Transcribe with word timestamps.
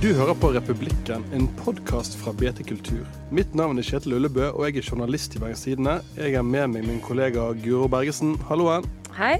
Du 0.00 0.14
hører 0.16 0.32
på 0.32 0.48
Republikken, 0.48 1.24
en 1.36 1.42
podkast 1.58 2.14
fra 2.16 2.32
BT 2.32 2.62
Kultur. 2.70 3.02
Mitt 3.36 3.50
navn 3.52 3.76
er 3.76 3.84
Kjetil 3.84 4.14
Ullebø, 4.16 4.46
og 4.48 4.62
jeg 4.64 4.80
er 4.80 4.86
journalist 4.86 5.36
i 5.36 5.42
Bergens 5.42 5.66
Tidende. 5.66 5.98
Jeg 6.16 6.38
er 6.40 6.46
med 6.46 6.70
meg 6.72 6.86
min 6.88 7.02
kollega 7.04 7.50
Guro 7.60 7.84
Bergesen. 7.92 8.30
Halloen. 8.48 8.88
Hei. 9.18 9.34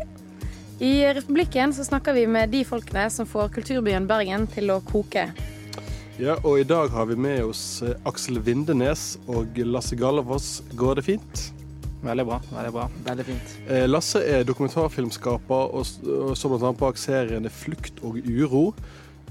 I 0.84 0.90
Republikken 1.16 1.72
så 1.72 1.88
snakker 1.88 2.12
vi 2.12 2.26
med 2.28 2.52
de 2.52 2.60
folkene 2.68 3.06
som 3.08 3.24
får 3.24 3.48
kulturbyen 3.56 4.04
Bergen 4.10 4.44
til 4.52 4.68
å 4.76 4.82
koke. 4.84 5.30
Ja, 6.20 6.36
og 6.44 6.60
i 6.60 6.68
dag 6.68 6.92
har 6.92 7.08
vi 7.08 7.16
med 7.16 7.40
oss 7.48 7.80
eh, 7.80 7.96
Aksel 8.04 8.44
Vindenes 8.44 9.14
og 9.32 9.56
Lasse 9.64 9.96
Gallefoss. 9.96 10.58
Går 10.76 11.00
det 11.00 11.08
fint? 11.08 11.46
Veldig 12.04 12.28
bra. 12.28 12.42
veldig 12.52 12.76
bra. 12.76 12.90
Veldig 13.08 13.30
fint. 13.32 13.60
Eh, 13.64 13.88
Lasse 13.88 14.20
er 14.28 14.44
dokumentarfilmskaper 14.44 15.72
og 15.72 16.36
så 16.36 16.52
bl.a. 16.52 16.76
bak 16.76 17.00
seriene 17.00 17.48
Flukt 17.48 18.04
og 18.04 18.20
uro. 18.28 18.74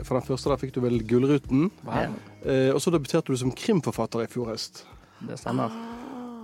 For 0.03 0.15
den 0.15 0.25
første 0.25 0.49
der 0.51 0.59
fikk 0.61 0.73
du 0.75 0.81
vel 0.83 1.01
Gullruten. 1.07 1.69
Wow. 1.87 2.15
Eh, 2.45 2.69
og 2.73 2.79
så 2.83 2.93
debuterte 2.93 3.33
du 3.33 3.39
som 3.39 3.51
krimforfatter 3.51 4.23
i 4.23 4.29
fjor 4.31 4.53
høst. 4.53 4.85
Det 5.27 5.37
stemmer. 5.39 5.73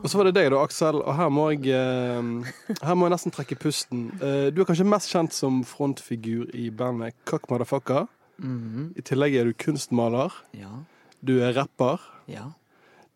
Og 0.04 0.10
så 0.12 0.20
var 0.20 0.28
det 0.28 0.36
deg 0.36 0.52
da, 0.54 0.60
Aksel, 0.62 1.00
og 1.02 1.16
her 1.18 1.32
må 1.34 1.48
jeg, 1.56 1.72
eh, 1.74 2.76
her 2.86 2.98
må 2.98 3.08
jeg 3.08 3.16
nesten 3.16 3.34
trekke 3.34 3.58
pusten. 3.58 4.10
Eh, 4.20 4.52
du 4.54 4.62
er 4.62 4.68
kanskje 4.68 4.86
mest 4.86 5.10
kjent 5.10 5.34
som 5.34 5.64
frontfigur 5.66 6.52
i 6.54 6.68
bandet 6.70 7.16
Kakk 7.26 7.50
Motherfucker. 7.50 8.06
Mhm. 8.38 8.92
I 9.00 9.02
tillegg 9.02 9.36
er 9.40 9.46
du 9.50 9.54
kunstmaler. 9.54 10.34
Ja. 10.54 10.84
Du 11.26 11.40
er 11.40 11.56
rapper. 11.56 12.04
Ja. 12.28 12.52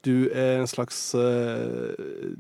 Du 0.02 0.30
er 0.32 0.62
en 0.62 0.68
slags 0.72 1.14
eh, 1.14 2.34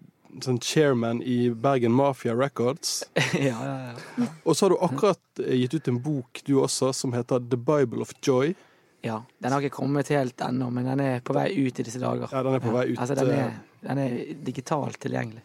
sånn 0.43 0.59
chairman 0.61 1.21
i 1.25 1.49
Bergen 1.49 1.91
Mafia 1.95 2.35
Records. 2.37 3.03
ja, 3.33 3.57
ja, 3.57 3.93
ja. 4.17 4.27
Og 4.43 4.55
så 4.55 4.65
har 4.65 4.75
du 4.75 4.79
akkurat 4.85 5.41
eh, 5.43 5.55
gitt 5.63 5.73
ut 5.79 5.87
en 5.91 5.99
bok, 6.05 6.41
du 6.45 6.55
også, 6.61 6.91
som 6.93 7.13
heter 7.17 7.41
The 7.49 7.57
Bible 7.57 8.01
of 8.05 8.13
Joy. 8.21 8.53
ja. 9.01 9.21
Den 9.39 9.51
har 9.55 9.63
ikke 9.63 9.77
kommet 9.81 10.09
helt 10.13 10.41
ennå, 10.41 10.69
men 10.75 10.85
den 10.85 10.99
er 10.99 11.21
på 11.25 11.33
vei 11.33 11.49
ut 11.57 11.79
i 11.79 11.83
disse 11.87 11.99
dager. 12.01 12.27
Ja, 12.31 12.43
den 12.43 12.57
er 12.59 12.63
på 12.63 12.73
vei 12.75 12.85
ut. 12.93 12.99
Altså, 12.99 13.15
den 13.15 13.31
eh, 13.33 13.45
er, 13.45 13.59
den 13.87 14.01
er 14.05 14.17
digitalt 14.45 14.99
tilgjengelig. 15.01 15.43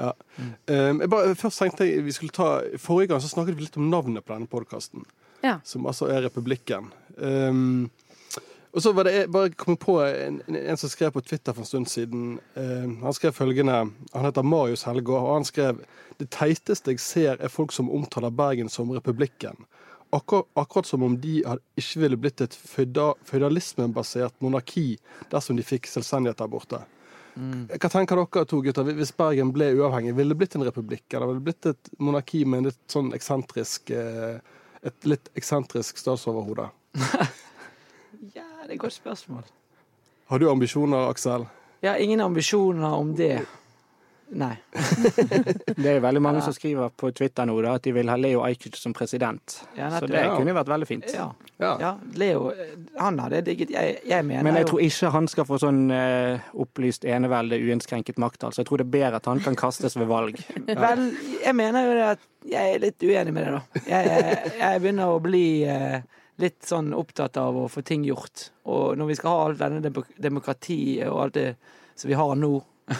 Um, 0.00 1.00
jeg 1.02 1.10
bare, 1.12 1.34
først 1.36 1.60
tenkte 1.60 1.84
jeg 1.84 2.00
vi 2.06 2.12
skulle 2.16 2.32
ta 2.32 2.46
Forrige 2.80 3.10
gang 3.10 3.20
så 3.20 3.28
snakket 3.28 3.58
vi 3.58 3.66
litt 3.66 3.74
om 3.76 3.90
navnet 3.92 4.24
på 4.24 4.32
denne 4.32 4.48
podkasten, 4.48 5.04
Ja. 5.44 5.58
som 5.64 5.84
altså 5.88 6.08
er 6.08 6.22
Republikken. 6.24 6.88
Um, 7.20 7.90
og 8.72 8.82
så 8.82 8.92
var 8.94 9.06
det 9.06 9.14
jeg 9.16 9.30
bare 9.34 9.50
kom 9.58 9.76
på 9.80 9.96
en, 10.04 10.40
en, 10.46 10.78
som 10.78 10.90
skrev 10.92 11.10
på 11.14 11.22
Twitter 11.26 11.54
for 11.54 11.64
en 11.64 11.70
stund 11.70 11.88
siden. 11.90 12.38
Uh, 12.54 12.86
han 13.02 13.16
skrev 13.16 13.34
følgende 13.34 13.80
Han 14.12 14.26
heter 14.26 14.46
Marius 14.46 14.86
Helgaard, 14.86 15.26
og 15.26 15.34
han 15.34 15.48
skrev 15.48 15.80
Det 16.20 16.28
teiteste 16.30 16.94
jeg 16.94 17.00
ser, 17.00 17.40
er 17.40 17.48
folk 17.48 17.72
som 17.72 17.90
omtaler 17.90 18.30
Bergen 18.30 18.68
som 18.68 18.90
Republikken. 18.90 19.66
Akkur, 20.12 20.44
akkurat 20.58 20.86
som 20.86 21.02
om 21.02 21.16
de 21.20 21.40
ikke 21.78 22.00
ville 22.02 22.18
blitt 22.18 22.40
et 22.42 22.54
føyda, 22.54 23.12
føydalismebasert 23.24 24.34
monarki 24.42 24.98
dersom 25.30 25.56
de 25.56 25.64
fikk 25.64 25.86
selvstendighet 25.86 26.38
der 26.42 26.50
borte. 26.50 26.80
Hva 27.38 27.88
tenker 27.88 28.18
dere 28.18 28.46
to 28.48 28.58
gutter, 28.64 28.90
hvis 28.98 29.14
Bergen 29.16 29.52
ble 29.54 29.70
uavhengig, 29.78 30.16
ville 30.18 30.34
det 30.34 30.40
blitt 30.42 30.56
en 30.58 30.66
republikk? 30.66 31.06
Eller 31.14 31.30
ville 31.30 31.40
det 31.40 31.46
blitt 31.46 31.68
et 31.70 31.92
monarki 32.02 32.42
med 32.44 32.58
en 32.58 32.70
litt 32.70 32.80
sånn 32.90 33.14
eksentrisk 33.16 33.94
eh, 33.94 34.40
Et 34.80 35.04
litt 35.04 35.28
eksentrisk 35.36 35.98
statsoverhode? 36.00 36.70
Ja, 38.34 38.44
det 38.64 38.68
er 38.70 38.74
et 38.74 38.82
godt 38.82 38.96
spørsmål. 38.96 39.44
Har 40.30 40.38
du 40.38 40.50
ambisjoner, 40.50 41.08
Aksel? 41.10 41.46
Jeg 41.82 41.90
har 41.90 41.98
ingen 41.98 42.20
ambisjoner 42.20 42.92
om 42.92 43.14
det. 43.16 43.40
Nei. 44.30 44.52
Det 45.80 45.86
er 45.88 45.96
jo 45.96 46.02
veldig 46.04 46.20
mange 46.22 46.42
som 46.44 46.54
skriver 46.54 46.92
på 46.94 47.08
Twitter 47.18 47.48
nå 47.48 47.56
da, 47.64 47.72
at 47.80 47.82
de 47.82 47.90
vil 47.96 48.10
ha 48.12 48.14
Leo 48.20 48.44
Ajkic 48.46 48.76
som 48.78 48.92
president. 48.94 49.56
Ja, 49.74 49.88
Så 49.98 50.06
det 50.06 50.20
Ja. 50.22 50.36
kunne 50.36 50.54
vært 50.54 50.70
veldig 50.70 50.86
fint. 50.86 51.08
Ja. 51.14 51.32
Ja. 51.58 51.72
ja. 51.80 51.90
Leo, 52.14 52.52
han 52.96 53.18
hadde 53.18 53.40
digget 53.44 53.70
Jeg, 53.74 53.98
jeg 54.06 54.24
mener 54.24 54.42
Men 54.46 54.54
jeg 54.54 54.62
jo 54.64 54.68
tror 54.68 54.80
ikke 54.86 55.10
han 55.10 55.26
skal 55.28 55.44
få 55.48 55.58
sånn 55.58 55.90
uh, 55.90 56.38
opplyst 56.54 57.04
enevelde, 57.04 57.58
uinnskrenket 57.58 58.18
makt. 58.22 58.44
Altså. 58.44 58.62
Jeg 58.62 58.70
tror 58.70 58.78
det 58.78 58.86
er 58.86 58.94
bedre 58.94 59.16
at 59.16 59.26
han 59.26 59.40
kan 59.40 59.58
kastes 59.58 59.98
ved 59.98 60.06
valg. 60.06 60.38
Vel, 60.86 61.04
jeg 61.42 61.56
mener 61.58 61.88
jo 61.88 61.98
det 61.98 62.06
at 62.14 62.24
jeg 62.54 62.74
er 62.76 62.86
litt 62.86 63.02
uenig 63.02 63.34
med 63.34 63.46
det, 63.46 63.58
da. 63.58 63.84
Jeg, 63.90 64.54
jeg 64.60 64.80
begynner 64.80 65.10
å 65.10 65.18
bli 65.20 65.44
eh, 65.66 66.00
litt 66.40 66.64
sånn 66.66 66.92
opptatt 66.96 67.36
av 67.40 67.56
å 67.56 67.68
få 67.70 67.82
ting 67.86 68.04
gjort. 68.08 68.48
Og 68.70 68.96
når 68.98 69.10
vi 69.12 69.16
skal 69.18 69.34
ha 69.34 69.46
alt 69.46 69.60
denne 69.60 69.80
demo- 69.84 70.06
demokratiet 70.16 71.08
og 71.10 71.22
alt 71.26 71.36
det 71.38 71.48
som 71.94 72.08
vi 72.10 72.18
har 72.18 72.34
nå, 72.40 72.52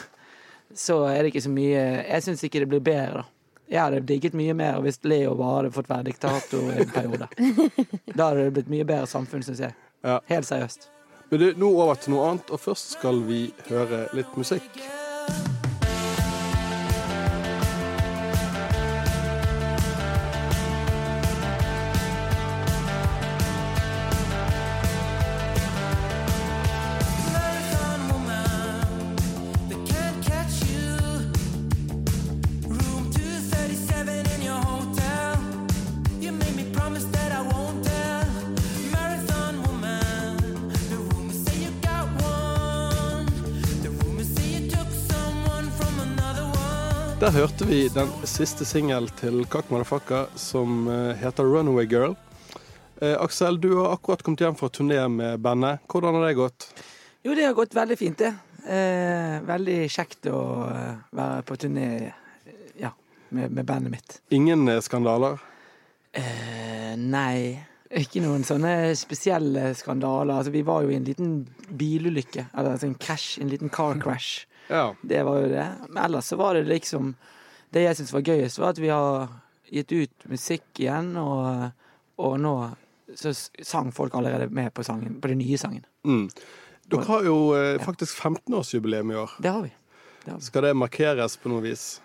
så 0.87 1.01
er 1.09 1.23
det 1.23 1.33
ikke 1.33 1.43
så 1.49 1.53
mye 1.53 1.83
Jeg 2.06 2.23
syns 2.27 2.45
ikke 2.47 2.62
det 2.65 2.71
blir 2.71 2.84
bedre, 2.84 3.23
da. 3.25 3.27
Jeg 3.71 3.79
hadde 3.84 4.00
digget 4.03 4.34
mye 4.34 4.55
mer 4.59 4.81
hvis 4.83 4.99
Leo 5.06 5.37
bare 5.39 5.61
hadde 5.61 5.75
fått 5.77 5.91
være 5.93 6.09
diktator 6.09 6.73
i 6.75 6.81
en 6.83 6.91
periode. 6.91 7.29
Da 8.19 8.31
hadde 8.33 8.49
det 8.49 8.55
blitt 8.56 8.73
mye 8.73 8.87
bedre 8.89 9.06
samfunn, 9.06 9.45
syns 9.47 9.62
jeg. 9.62 9.77
Ja. 10.03 10.19
Helt 10.27 10.49
seriøst. 10.49 10.89
Men 11.31 11.39
du, 11.45 11.47
nå 11.62 11.69
over 11.79 11.95
til 12.03 12.17
noe 12.17 12.33
annet, 12.33 12.50
og 12.50 12.59
først 12.59 12.97
skal 12.97 13.23
vi 13.29 13.45
høre 13.69 14.09
litt 14.19 14.34
musikk. 14.34 14.67
Der 47.31 47.45
hørte 47.45 47.63
vi 47.63 47.85
den 47.95 48.09
siste 48.27 48.67
singel 48.67 49.05
til 49.15 49.45
Kakk 49.47 49.69
Motherfucker, 49.71 50.25
som 50.35 50.89
eh, 50.91 51.13
heter 51.21 51.47
Runaway 51.47 51.87
Girl. 51.87 52.17
Eh, 52.99 53.15
Aksel, 53.23 53.61
du 53.63 53.69
har 53.77 53.93
akkurat 53.95 54.25
kommet 54.27 54.43
hjem 54.43 54.57
fra 54.59 54.67
turné 54.67 54.99
med 55.07 55.39
bandet. 55.39 55.79
Hvordan 55.87 56.19
har 56.19 56.27
det 56.27 56.33
gått? 56.41 56.67
Jo, 57.23 57.37
det 57.39 57.47
har 57.47 57.55
gått 57.55 57.77
veldig 57.79 57.99
fint, 58.01 58.19
det. 58.19 58.33
Eh, 58.67 59.37
veldig 59.47 59.79
kjekt 59.95 60.27
å 60.27 60.43
eh, 60.73 61.07
være 61.21 61.47
på 61.47 61.61
turné 61.63 61.87
ja, 62.83 62.91
med, 63.29 63.55
med 63.55 63.62
bandet 63.62 63.95
mitt. 63.95 64.19
Ingen 64.35 64.67
eh, 64.67 64.83
skandaler? 64.83 65.39
Eh, 66.11 66.99
nei, 66.99 67.61
ikke 67.95 68.27
noen 68.27 68.43
sånne 68.43 68.91
spesielle 68.99 69.69
skandaler. 69.79 70.35
Altså, 70.35 70.51
vi 70.59 70.67
var 70.67 70.83
jo 70.83 70.91
i 70.91 70.99
en 70.99 71.07
liten 71.07 71.45
bilulykke, 71.71 72.51
eller 72.57 72.75
altså 72.75 72.91
en 72.91 72.99
krasj, 72.99 73.37
en 73.39 73.55
liten 73.55 73.71
car 73.71 74.03
crash. 74.03 74.50
Ja. 74.70 74.86
Det 75.03 75.22
var 75.26 75.42
jo 75.42 75.50
det. 75.50 75.66
Men 75.88 76.04
ellers 76.04 76.31
så 76.31 76.38
var 76.38 76.54
det 76.54 76.69
liksom 76.69 77.14
Det 77.70 77.84
jeg 77.84 77.97
syns 77.98 78.12
var 78.14 78.26
gøyest, 78.26 78.58
var 78.58 78.72
at 78.75 78.81
vi 78.82 78.88
har 78.91 79.28
gitt 79.70 79.92
ut 79.94 80.25
musikk 80.26 80.81
igjen, 80.82 81.12
og, 81.20 81.69
og 82.19 82.32
nå 82.42 82.54
så 83.14 83.31
sang 83.62 83.92
folk 83.94 84.14
allerede 84.19 84.48
med 84.50 84.72
på 84.75 84.82
sangen, 84.82 85.20
på 85.22 85.31
den 85.31 85.38
nye 85.38 85.58
sangen. 85.58 85.84
Mm. 86.03 86.25
Dere 86.91 87.06
har 87.06 87.26
jo 87.26 87.36
eh, 87.54 87.78
faktisk 87.82 88.19
15-årsjubileum 88.19 89.12
i 89.12 89.19
år. 89.22 89.36
Det 89.38 89.53
har 89.54 89.62
vi. 89.62 89.70
Skal 90.42 90.66
det 90.66 90.75
markeres 90.75 91.37
på 91.38 91.52
noe 91.52 91.62
vis? 91.62 92.00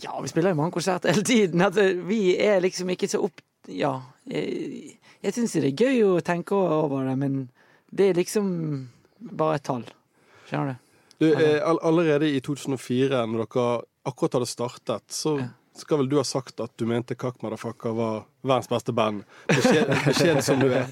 Ja, 0.00 0.20
vi 0.20 0.28
spiller 0.28 0.54
jo 0.54 0.60
mange 0.62 0.74
konserter 0.74 1.12
hele 1.12 1.24
tiden. 1.24 1.60
Eh, 1.60 2.00
vi 2.08 2.36
er 2.40 2.64
liksom 2.64 2.90
ikke 2.94 3.08
så 3.10 3.22
opp... 3.24 3.44
Ja. 3.68 3.94
Jeg, 4.28 4.96
jeg 5.24 5.36
syns 5.36 5.56
det 5.56 5.70
er 5.70 5.84
gøy 5.86 6.02
å 6.04 6.24
tenke 6.24 6.56
over 6.56 7.06
det, 7.08 7.16
men 7.20 7.36
det 7.92 8.10
er 8.10 8.18
liksom 8.18 8.48
bare 9.20 9.60
et 9.60 9.64
tall. 9.68 9.86
Skjønner 10.48 10.74
du? 10.74 10.80
Du, 11.22 11.28
eh, 11.32 11.60
all 11.62 11.78
allerede 11.82 12.28
i 12.28 12.40
2004, 12.42 13.26
når 13.30 13.46
dere 13.46 13.68
akkurat 14.04 14.38
hadde 14.38 14.48
startet, 14.50 15.04
så 15.14 15.38
skal 15.76 15.98
vel 15.98 16.08
du 16.10 16.18
ha 16.20 16.24
sagt 16.26 16.60
at 16.62 16.74
du 16.78 16.84
mente 16.86 17.16
Kakk 17.18 17.40
Motherfucker 17.42 17.94
var 17.96 18.20
verdens 18.42 18.68
beste 18.70 18.92
band. 18.94 19.24
Beskjeden 19.50 20.02
beskjeden 20.08 20.42
som 20.42 20.60
du 20.62 20.68
er. 20.68 20.90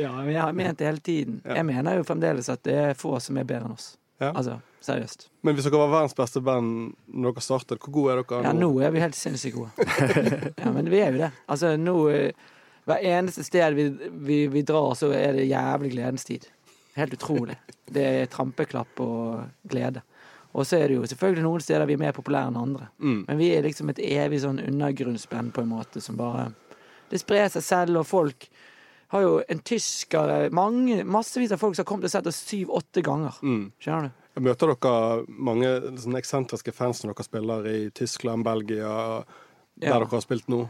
Ja, 0.00 0.12
men 0.16 0.32
jeg 0.32 0.40
har 0.40 0.54
ment 0.56 0.78
det 0.80 0.88
hele 0.88 1.02
tiden. 1.04 1.42
Ja. 1.44 1.58
Jeg 1.60 1.68
mener 1.68 1.98
jo 1.98 2.06
fremdeles 2.08 2.48
at 2.52 2.62
det 2.64 2.78
er 2.86 2.96
få 2.98 3.18
som 3.20 3.40
er 3.40 3.48
bedre 3.48 3.68
enn 3.68 3.76
oss. 3.76 3.90
Ja. 4.22 4.30
Altså, 4.30 4.58
seriøst. 4.84 5.28
Men 5.44 5.56
hvis 5.56 5.66
dere 5.66 5.80
var 5.82 5.92
verdens 5.92 6.16
beste 6.16 6.40
band 6.44 6.94
når 7.10 7.34
dere 7.34 7.44
startet, 7.44 7.82
hvor 7.82 7.92
gode 7.98 8.14
er 8.14 8.22
dere 8.22 8.40
nå? 8.40 8.48
Ja, 8.48 8.56
nå 8.56 8.70
er 8.86 8.94
vi 8.94 9.04
helt 9.04 9.18
sinnssykt 9.18 9.58
gode. 9.58 9.88
Ja, 10.62 10.72
men 10.72 10.88
vi 10.92 11.02
er 11.02 11.12
jo 11.12 11.24
det. 11.26 11.30
Altså, 11.50 11.74
nå 11.80 11.96
eh, 12.12 12.50
Hver 12.84 13.00
eneste 13.08 13.40
sted 13.44 13.76
vi, 13.76 13.88
vi, 14.28 14.42
vi 14.52 14.62
drar, 14.68 14.92
så 14.96 15.08
er 15.16 15.36
det 15.38 15.46
jævlig 15.48 15.94
gledens 15.94 16.26
tid. 16.28 16.44
Helt 16.94 17.14
utrolig. 17.16 17.56
Det 17.90 18.04
er 18.06 18.26
trampeklapp 18.30 19.00
og 19.02 19.44
glede. 19.70 20.02
Og 20.54 20.66
så 20.66 20.78
er 20.78 20.88
det 20.88 20.96
jo 21.00 21.06
selvfølgelig 21.10 21.42
noen 21.42 21.62
steder 21.64 21.88
vi 21.90 21.96
er 21.96 22.02
mer 22.04 22.14
populære 22.14 22.52
enn 22.52 22.60
andre. 22.60 22.86
Mm. 23.02 23.24
Men 23.26 23.38
vi 23.40 23.48
er 23.56 23.64
liksom 23.66 23.90
et 23.90 23.98
evig 24.06 24.38
sånn 24.44 24.60
undergrunnsband 24.62 25.50
på 25.56 25.64
en 25.64 25.72
måte 25.72 26.02
som 26.04 26.16
bare 26.20 26.52
Det 27.10 27.20
sprer 27.20 27.50
seg 27.52 27.62
selv, 27.62 27.98
og 28.00 28.06
folk 28.08 28.46
har 29.12 29.20
jo 29.22 29.34
en 29.48 29.58
tysker 29.60 30.48
mange, 30.56 31.02
Massevis 31.04 31.52
av 31.52 31.60
folk 31.60 31.76
som 31.76 31.84
har 31.84 31.88
kommet 31.90 32.08
og 32.08 32.10
sett 32.14 32.26
oss 32.26 32.40
syv-åtte 32.48 33.02
ganger. 33.04 33.36
Mm. 33.44 33.66
Skjønner 33.78 34.08
du? 34.08 34.40
Møter 34.42 34.72
dere 34.72 35.24
mange 35.28 35.68
sånne 36.00 36.18
eksentriske 36.18 36.72
fans 36.74 37.04
når 37.04 37.12
dere 37.12 37.26
spiller 37.28 37.68
i 37.70 37.90
Tyskland, 37.94 38.42
Belgia, 38.46 39.22
der 39.76 39.88
Ja. 39.88 39.98
dere 39.98 40.10
har 40.10 40.24
spilt 40.24 40.48
nå? 40.48 40.64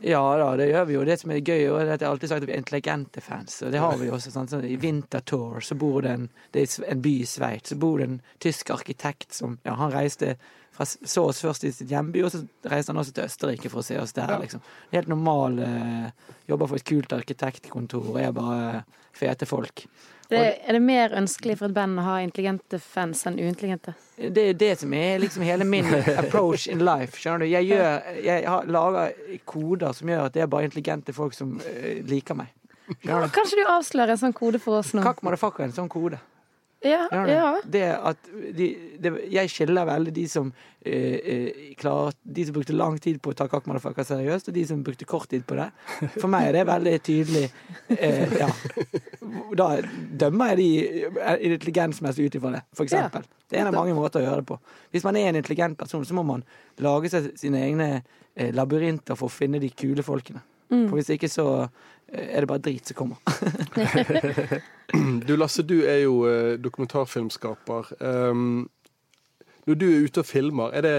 Ja 0.00 0.22
da, 0.40 0.52
det 0.56 0.70
gjør 0.70 0.86
vi 0.88 0.94
jo. 0.96 1.02
Det 1.04 1.16
som 1.20 1.32
er 1.34 1.42
gøy, 1.44 1.66
er 1.66 1.90
at 1.92 2.00
jeg 2.00 2.06
har 2.08 2.14
alltid 2.14 2.30
sagt 2.30 2.44
at 2.44 2.48
vi 2.48 2.54
er 2.54 2.62
intelligente 2.62 3.20
fans. 3.24 3.58
Og 3.66 3.72
det 3.74 3.82
har 3.82 3.98
vi 4.00 4.08
jo 4.08 4.14
også. 4.16 4.32
Sant? 4.32 4.52
Sånn, 4.52 4.64
I 4.64 4.78
Wintertour 4.80 5.60
så 5.64 5.76
bor 5.78 6.00
det 6.06 6.14
en, 6.16 6.30
det 6.54 6.64
er 6.64 6.86
en 6.94 7.02
by 7.04 7.12
i 7.20 7.28
Sveits, 7.28 7.74
så 7.74 7.78
bor 7.80 8.00
det 8.00 8.08
en 8.08 8.16
tysk 8.40 8.72
arkitekt 8.72 9.36
som 9.36 9.58
ja, 9.66 9.76
han 9.76 9.92
reiste 9.92 10.36
fra, 10.72 10.86
så 10.86 11.26
oss 11.28 11.42
først 11.44 11.66
i 11.68 11.72
sitt 11.74 11.92
hjemby, 11.92 12.22
og 12.24 12.32
så 12.32 12.40
reiste 12.70 12.94
han 12.94 13.02
også 13.02 13.16
til 13.16 13.26
Østerrike 13.26 13.72
for 13.72 13.82
å 13.82 13.86
se 13.90 13.98
oss 14.00 14.16
der. 14.16 14.32
liksom. 14.40 14.64
Helt 14.94 15.10
normal. 15.12 15.60
Eh, 15.66 16.32
jobber 16.48 16.70
for 16.70 16.80
et 16.80 16.88
kult 16.88 17.12
arkitektkontor 17.16 18.14
og 18.14 18.22
er 18.22 18.32
bare 18.36 18.80
fete 19.16 19.48
folk. 19.48 19.84
Det, 20.30 20.40
er 20.62 20.76
det 20.76 20.80
mer 20.84 21.14
ønskelig 21.18 21.56
for 21.58 21.70
et 21.70 21.74
band 21.74 21.98
å 21.98 22.04
ha 22.06 22.14
intelligente 22.22 22.78
fans 22.78 23.24
enn 23.26 23.40
uintelligente? 23.40 23.96
Det 24.20 24.44
er 24.52 24.58
det 24.60 24.70
som 24.82 24.94
er 24.94 25.18
liksom 25.22 25.42
hele 25.42 25.66
min 25.66 25.90
approach 26.22 26.68
in 26.70 26.84
life. 26.86 27.18
skjønner 27.18 27.44
du? 27.44 27.50
Jeg, 27.50 27.66
gjør, 27.72 28.14
jeg 28.22 28.46
har, 28.46 28.70
lager 28.70 29.38
koder 29.50 29.96
som 29.96 30.12
gjør 30.12 30.28
at 30.28 30.36
det 30.36 30.44
er 30.44 30.50
bare 30.52 30.70
intelligente 30.70 31.14
folk 31.16 31.34
som 31.34 31.58
eh, 31.66 32.00
liker 32.06 32.38
meg. 32.38 32.54
Kanskje 33.06 33.60
du 33.60 33.64
avslører 33.70 34.14
en 34.14 34.22
sånn 34.24 34.36
kode 34.36 34.62
for 34.62 34.80
oss 34.80 34.94
nå? 34.94 35.02
Kakk 35.04 35.22
motherfucker 35.26 35.64
er 35.64 35.70
en 35.70 35.76
sånn 35.76 35.90
kode. 35.90 36.18
Ja, 36.80 37.06
ja. 37.28 37.48
Det 37.68 37.82
at 37.92 38.28
de, 38.56 38.66
det, 39.02 39.10
jeg 39.28 39.50
skiller 39.52 39.84
veldig 39.84 40.12
de 40.16 40.22
som 40.32 40.48
eh, 40.80 41.18
eh, 41.52 42.12
De 42.24 42.44
som 42.46 42.54
brukte 42.56 42.72
lang 42.72 42.96
tid 43.02 43.18
på 43.20 43.34
å 43.34 43.36
ta 43.36 43.44
kakk 43.52 43.66
motherfucker 43.68 44.06
seriøst, 44.08 44.48
og 44.48 44.56
de 44.56 44.64
som 44.68 44.80
brukte 44.84 45.04
kort 45.08 45.28
tid 45.28 45.44
på 45.48 45.58
det. 45.58 45.68
For 46.16 46.30
meg 46.32 46.48
er 46.48 46.56
det 46.56 46.66
veldig 46.70 46.94
tydelig. 47.04 47.50
Eh, 47.92 48.32
ja. 48.40 48.48
Da 49.60 49.68
dømmer 50.24 50.54
jeg 50.54 50.60
de 50.62 50.70
eh, 51.20 51.44
intelligensmessig 51.50 52.30
ut 52.30 52.40
ifra 52.40 52.54
det, 52.56 52.62
for 52.72 52.88
eksempel. 52.88 53.28
Det 53.50 53.58
er 53.58 53.66
en 53.66 53.72
av 53.74 53.76
mange 53.76 53.96
måter 53.98 54.22
å 54.22 54.24
gjøre 54.24 54.40
det 54.40 54.48
på. 54.48 54.60
Hvis 54.94 55.04
man 55.04 55.18
er 55.20 55.28
en 55.28 55.40
intelligent 55.42 55.76
person, 55.78 56.06
så 56.06 56.16
må 56.16 56.24
man 56.24 56.46
lage 56.80 57.12
seg 57.12 57.32
sine 57.40 57.60
egne 57.66 57.90
eh, 57.98 58.54
labyrinter 58.56 59.18
for 59.20 59.28
å 59.28 59.36
finne 59.36 59.60
de 59.60 59.72
kule 59.74 60.06
folkene. 60.06 60.40
For 60.70 61.00
hvis 61.00 61.08
ikke 61.10 61.26
så 61.26 61.44
er 62.12 62.42
det 62.42 62.50
bare 62.50 62.62
drit 62.64 62.90
som 62.90 62.96
kommer. 63.02 63.18
Du 65.26 65.36
Lasse, 65.36 65.62
du 65.62 65.84
er 65.86 66.00
jo 66.02 66.24
eh, 66.26 66.56
dokumentarfilmskaper. 66.58 67.92
Um, 68.02 68.64
når 69.62 69.76
du 69.78 69.84
er 69.86 70.06
ute 70.08 70.24
og 70.24 70.26
filmer, 70.26 70.72
er 70.74 70.82
det, 70.82 70.94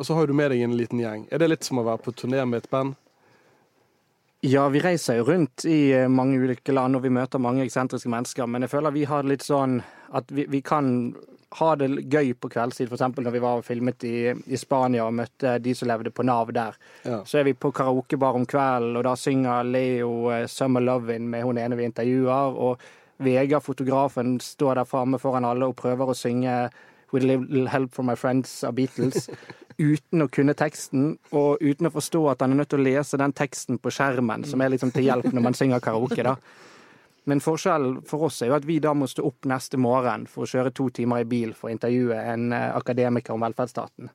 og 0.00 0.06
så 0.08 0.16
har 0.16 0.30
du 0.30 0.32
med 0.32 0.54
deg 0.54 0.62
en 0.64 0.76
liten 0.78 1.02
gjeng, 1.02 1.26
er 1.28 1.42
det 1.42 1.50
litt 1.50 1.66
som 1.68 1.82
å 1.82 1.84
være 1.84 2.00
på 2.06 2.14
turné 2.16 2.46
med 2.48 2.64
et 2.64 2.70
band? 2.72 2.94
Ja, 4.46 4.64
vi 4.72 4.80
reiser 4.80 5.18
jo 5.18 5.26
rundt 5.28 5.66
i 5.68 5.90
eh, 5.96 6.08
mange 6.08 6.38
ulike 6.40 6.72
land, 6.72 6.96
og 6.96 7.04
vi 7.04 7.12
møter 7.12 7.42
mange 7.42 7.64
eksentriske 7.64 8.08
mennesker. 8.12 8.48
Men 8.48 8.64
jeg 8.64 8.72
føler 8.72 8.94
vi 8.94 9.04
har 9.08 9.26
litt 9.26 9.44
sånn 9.44 9.80
at 10.16 10.32
vi, 10.32 10.46
vi 10.48 10.60
kan 10.64 10.88
ha 11.54 11.68
det 11.78 11.88
gøy 12.10 12.32
på 12.34 12.50
kveldstid. 12.50 12.90
F.eks. 12.90 13.16
når 13.22 13.34
vi 13.34 13.42
var 13.42 13.60
og 13.60 13.64
filmet 13.64 14.04
i, 14.04 14.32
i 14.34 14.58
Spania 14.58 15.06
og 15.06 15.14
møtte 15.14 15.56
de 15.62 15.74
som 15.78 15.88
levde 15.88 16.10
på 16.10 16.26
Nav 16.26 16.50
der. 16.54 16.76
Ja. 17.04 17.22
Så 17.24 17.40
er 17.40 17.46
vi 17.48 17.54
på 17.54 17.70
karaokebar 17.74 18.38
om 18.38 18.46
kvelden, 18.46 18.96
og 18.98 19.06
da 19.06 19.14
synger 19.16 19.66
Leo 19.66 20.30
eh, 20.34 20.46
'Summer 20.46 20.82
Lovin' 20.82 21.30
med 21.30 21.44
hun 21.44 21.58
ene 21.58 21.76
vi 21.76 21.84
intervjuer. 21.84 22.58
Og 22.58 22.80
Vegard, 23.18 23.62
fotografen, 23.62 24.40
står 24.40 24.74
der 24.74 24.84
framme 24.84 25.18
foran 25.18 25.44
alle 25.44 25.66
og 25.66 25.76
prøver 25.76 26.10
å 26.10 26.18
synge 26.18 26.70
'With 27.12 27.24
a 27.24 27.36
little 27.36 27.68
help 27.68 27.94
from 27.94 28.06
my 28.06 28.14
friends' 28.14 28.64
av 28.66 28.74
Beatles. 28.74 29.30
uten 29.78 30.24
å 30.24 30.28
kunne 30.32 30.54
teksten, 30.56 31.18
og 31.36 31.60
uten 31.60 31.88
å 31.88 31.92
forstå 31.92 32.22
at 32.32 32.40
han 32.40 32.54
er 32.54 32.62
nødt 32.62 32.70
til 32.72 32.80
å 32.80 32.86
lese 32.86 33.18
den 33.20 33.34
teksten 33.36 33.78
på 33.78 33.92
skjermen, 33.92 34.44
som 34.48 34.60
er 34.60 34.72
liksom 34.72 34.92
til 34.94 35.04
hjelp 35.04 35.28
når 35.32 35.44
man 35.44 35.54
synger 35.54 35.84
karaoke. 35.84 36.22
da. 36.24 36.36
Men 37.26 37.42
forskjellen 37.42 38.04
for 38.06 38.28
oss 38.28 38.38
er 38.42 38.52
jo 38.52 38.54
at 38.54 38.66
vi 38.68 38.78
da 38.82 38.92
må 38.94 39.08
stå 39.10 39.24
opp 39.26 39.48
neste 39.50 39.78
morgen 39.82 40.28
for 40.30 40.46
å 40.46 40.50
kjøre 40.50 40.70
to 40.76 40.86
timer 40.94 41.24
i 41.24 41.26
bil 41.26 41.56
for 41.58 41.66
å 41.66 41.74
intervjue 41.74 42.18
en 42.22 42.52
eh, 42.54 42.68
akademiker 42.70 43.34
om 43.34 43.42
velferdsstaten. 43.42 44.12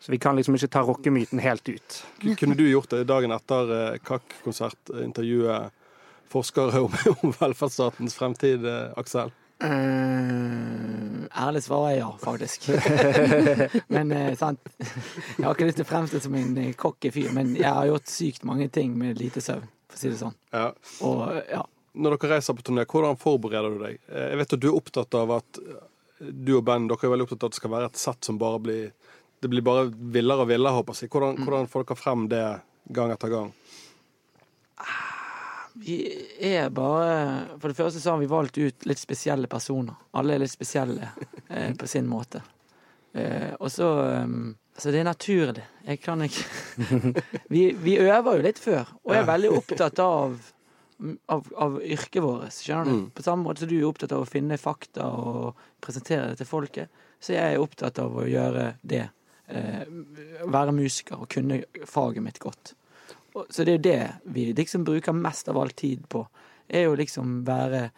Så 0.00 0.12
vi 0.14 0.18
kan 0.22 0.36
liksom 0.36 0.56
ikke 0.56 0.70
ta 0.72 0.80
rockemyten 0.86 1.42
helt 1.44 1.68
ut. 1.68 1.98
Kunne 2.38 2.56
du 2.56 2.64
gjort 2.64 2.94
det 2.94 3.02
dagen 3.10 3.34
etter 3.36 3.74
eh, 3.74 3.98
KAK-konsert, 4.00 4.94
eh, 4.94 5.04
intervjue 5.04 5.58
forskere 6.32 6.80
om, 6.86 6.96
om 7.20 7.36
velferdsstatens 7.36 8.16
fremtid, 8.16 8.64
eh, 8.64 8.96
Aksel? 8.96 9.34
Uh, 9.58 11.24
ærlig 11.34 11.64
svar 11.64 11.88
er 11.90 11.96
ja, 11.98 12.12
faktisk. 12.22 12.68
men 13.94 14.12
uh, 14.14 14.28
sant 14.38 14.60
Jeg 14.78 15.42
har 15.42 15.50
ikke 15.50 15.66
lyst 15.66 15.80
til 15.80 15.86
å 15.88 15.88
fremstå 15.88 16.20
som 16.22 16.36
en 16.38 16.52
cocky 16.78 17.10
fyr, 17.10 17.32
men 17.34 17.56
jeg 17.58 17.66
har 17.66 17.88
gjort 17.90 18.12
sykt 18.12 18.46
mange 18.46 18.68
ting 18.70 18.94
med 18.96 19.18
lite 19.18 19.42
søvn, 19.42 19.66
for 19.90 19.98
å 19.98 20.00
si 20.00 20.12
det 20.12 20.20
sånn. 20.20 20.38
Ja. 20.54 20.70
Og 21.02 21.24
ja. 21.50 21.64
Når 21.98 22.14
dere 22.16 22.36
reiser 22.36 22.54
på 22.54 22.64
turné, 22.68 22.84
hvordan 22.88 23.18
forbereder 23.18 23.74
du 23.74 23.84
deg? 23.84 24.00
Eh, 24.08 24.28
Jeg 24.32 24.40
vet 24.40 24.52
at 24.56 24.62
du 24.62 24.68
er 24.70 24.78
opptatt 24.78 25.18
av 25.18 25.32
at 25.40 25.60
eh, 25.62 25.80
du 26.30 26.56
og 26.58 26.64
band 26.68 26.90
dere 26.90 27.08
er 27.08 27.12
veldig 27.14 27.26
opptatt 27.28 27.44
av 27.44 27.50
at 27.50 27.56
det 27.56 27.60
skal 27.60 27.74
være 27.74 27.90
et 27.92 28.00
sett 28.00 28.28
som 28.28 28.38
bare 28.40 28.62
blir 28.62 28.90
Det 29.40 29.48
blir 29.50 29.62
bare 29.62 29.84
villere 29.94 30.42
og 30.42 30.48
villere, 30.50 30.74
håper 30.74 30.96
jeg. 30.98 31.10
Hvordan, 31.12 31.36
hvordan 31.46 31.68
får 31.70 31.84
dere 31.86 31.96
frem 32.00 32.24
det 32.30 32.44
gang 32.96 33.12
etter 33.14 33.30
gang? 33.30 33.52
Vi 35.78 35.98
er 36.42 36.70
bare 36.74 37.58
For 37.60 37.70
det 37.70 37.78
første 37.78 38.00
så 38.02 38.10
har 38.16 38.18
vi 38.18 38.26
valgt 38.30 38.58
ut 38.58 38.86
litt 38.86 38.98
spesielle 38.98 39.46
personer. 39.46 39.94
Alle 40.18 40.34
er 40.34 40.42
litt 40.42 40.50
spesielle 40.54 41.10
eh, 41.48 41.70
på 41.78 41.86
sin 41.86 42.08
måte. 42.10 42.42
Eh, 43.14 43.54
og 43.60 43.70
så 43.72 43.92
um, 44.24 44.56
Altså, 44.78 44.92
det 44.94 45.00
er 45.00 45.06
naturlig. 45.08 45.62
Jeg 45.86 45.98
kan 46.04 46.20
ikke 46.22 46.42
vi, 47.54 47.62
vi 47.82 47.96
øver 47.98 48.36
jo 48.38 48.44
litt 48.44 48.60
før, 48.62 48.90
og 49.02 49.14
er 49.14 49.24
veldig 49.26 49.50
opptatt 49.56 49.98
av 50.02 50.36
av, 51.26 51.46
av 51.56 51.78
yrket 51.82 52.22
vårt, 52.22 52.54
skjønner 52.54 52.88
du? 52.88 52.96
Mm. 52.96 53.04
På 53.14 53.22
samme 53.22 53.46
måte 53.46 53.62
som 53.62 53.70
du 53.70 53.76
er 53.78 53.86
opptatt 53.88 54.14
av 54.16 54.24
å 54.24 54.28
finne 54.28 54.58
fakta 54.60 55.06
og 55.14 55.60
presentere 55.84 56.32
det 56.32 56.40
til 56.40 56.50
folket, 56.50 57.04
så 57.22 57.34
jeg 57.34 57.54
er 57.54 57.62
opptatt 57.62 58.00
av 58.02 58.16
å 58.18 58.26
gjøre 58.28 58.72
det. 58.82 59.06
Eh, 59.48 59.84
være 60.44 60.74
musiker 60.76 61.22
og 61.22 61.30
kunne 61.32 61.62
faget 61.88 62.24
mitt 62.24 62.40
godt. 62.42 62.74
Og, 63.34 63.46
så 63.50 63.64
det 63.64 63.72
er 63.72 63.78
jo 63.78 63.86
det 63.86 64.32
vi 64.34 64.48
liksom 64.56 64.84
bruker 64.84 65.16
mest 65.16 65.48
av 65.48 65.58
all 65.60 65.70
tid 65.72 66.04
på. 66.10 66.24
Er 66.68 66.88
jo 66.88 66.98
liksom 66.98 67.40
være 67.48 67.88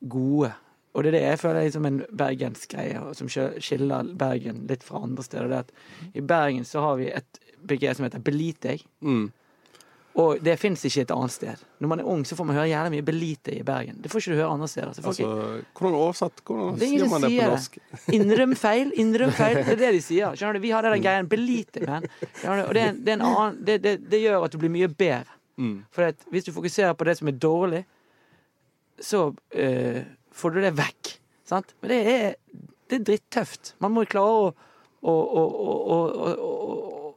gode. 0.00 0.50
Og 0.96 1.04
det 1.04 1.12
er 1.12 1.16
det 1.18 1.24
jeg 1.24 1.40
føler 1.42 1.60
er 1.60 1.68
liksom 1.68 1.86
en 1.86 2.00
bergensgreie, 2.18 2.96
greie 2.98 3.14
som 3.14 3.28
skiller 3.30 4.14
Bergen 4.18 4.64
litt 4.70 4.86
fra 4.86 5.04
andre 5.04 5.22
steder. 5.22 5.50
Det 5.50 5.58
er 5.58 5.66
at 5.66 6.16
I 6.18 6.24
Bergen 6.32 6.66
så 6.66 6.82
har 6.82 6.96
vi 6.98 7.12
et 7.12 7.42
begrep 7.58 7.96
som 7.96 8.08
heter 8.08 8.24
'belit 8.24 8.58
deg'. 8.64 8.86
Mm. 9.00 9.28
Og 10.18 10.40
det 10.42 10.56
fins 10.58 10.82
ikke 10.82 11.04
et 11.04 11.12
annet 11.14 11.30
sted. 11.30 11.60
Når 11.78 11.90
man 11.92 12.00
er 12.02 12.08
ung, 12.10 12.24
så 12.26 12.34
får 12.34 12.46
man 12.48 12.56
høre 12.58 12.66
jævlig 12.72 12.90
mye 12.96 13.04
Belite 13.06 13.52
i 13.54 13.60
Bergen. 13.66 14.00
Det 14.02 14.10
får 14.10 14.24
ikke 14.24 14.34
du 14.34 14.40
høre 14.40 14.54
andre 14.56 14.68
steder. 14.70 14.88
Altså, 14.98 15.28
hvordan 15.78 15.98
oversatt 15.98 16.42
Hvordan 16.42 16.80
Det 16.80 16.88
er 16.88 16.94
sier 16.94 17.12
man 17.12 17.22
det 17.22 17.30
på 17.36 17.50
norsk? 17.52 17.78
Innrøm 18.18 18.54
feil, 18.58 18.90
innrøm 18.98 19.30
feil. 19.36 19.60
Det 19.62 19.76
er 19.76 19.80
det 19.84 19.92
de 19.94 20.02
sier. 20.02 20.34
Skjønner 20.34 20.58
du? 20.58 20.64
Vi 20.64 20.72
har 20.74 20.88
den 20.88 21.04
greien 21.04 21.30
belite, 21.30 21.84
men. 21.86 22.08
man. 22.42 22.64
Og 22.64 22.74
det, 22.74 22.88
det, 22.98 23.14
en 23.14 23.24
annen, 23.28 23.62
det, 23.70 23.78
det, 23.84 23.94
det 24.10 24.22
gjør 24.24 24.48
at 24.48 24.56
du 24.56 24.58
blir 24.64 24.74
mye 24.74 24.90
bedre. 24.90 25.38
Mm. 25.58 25.78
For 25.94 26.26
hvis 26.34 26.50
du 26.50 26.52
fokuserer 26.56 26.98
på 26.98 27.06
det 27.06 27.18
som 27.20 27.30
er 27.30 27.38
dårlig, 27.38 27.84
så 28.98 29.22
eh, 29.54 30.02
får 30.34 30.54
du 30.54 30.62
det 30.66 30.74
vekk. 30.82 31.14
Sant? 31.46 31.74
Men 31.78 31.94
det 31.94 32.02
er, 32.10 32.38
det 32.90 32.98
er 32.98 33.06
drittøft. 33.12 33.76
Man 33.82 33.94
må 33.94 34.06
klare 34.10 34.50
å, 34.50 34.54
å, 34.98 35.14
å, 35.14 35.44
å, 35.86 35.96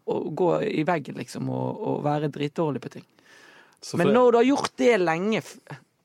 å, 0.05 0.19
gå 0.29 0.51
i 0.67 0.83
veggen, 0.87 1.17
liksom, 1.21 1.49
og, 1.53 1.81
og 1.87 2.03
være 2.05 2.31
dritdårlig 2.33 2.81
på 2.83 2.93
ting. 2.97 3.05
Så 3.81 3.97
Men 3.97 4.13
når 4.13 4.31
du 4.31 4.37
har 4.37 4.49
gjort 4.51 4.73
det 4.77 4.95
lenge, 5.01 5.41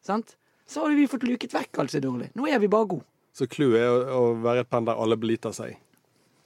sant? 0.05 0.37
så 0.67 0.83
har 0.83 0.95
vi 0.99 1.09
fått 1.09 1.27
luket 1.29 1.53
vekk 1.55 1.79
alt 1.79 1.93
som 1.93 2.01
er 2.01 2.07
dårlig. 2.07 2.29
Nå 2.35 2.47
er 2.51 2.59
vi 2.59 2.71
bare 2.71 2.89
gode. 2.91 3.07
Så 3.37 3.47
clouet 3.53 3.83
er 3.85 3.91
å, 3.93 3.99
å 4.17 4.31
være 4.43 4.65
et 4.65 4.71
band 4.73 4.89
der 4.89 4.99
alle 4.99 5.19
beliter 5.21 5.53
seg. 5.55 5.77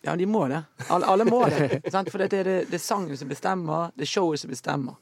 Ja, 0.05 0.17
de 0.17 0.27
må 0.27 0.47
det. 0.51 0.63
Alle, 0.89 1.07
alle 1.13 1.27
må 1.29 1.45
det. 1.49 1.81
sant? 1.93 2.11
For 2.11 2.21
det 2.21 2.33
er 2.41 2.49
det, 2.49 2.59
det 2.73 2.77
er 2.81 2.83
sangen 2.83 3.17
som 3.21 3.31
bestemmer, 3.31 3.95
det 3.95 4.07
er 4.09 4.11
showet 4.11 4.43
som 4.43 4.53
bestemmer. 4.53 4.99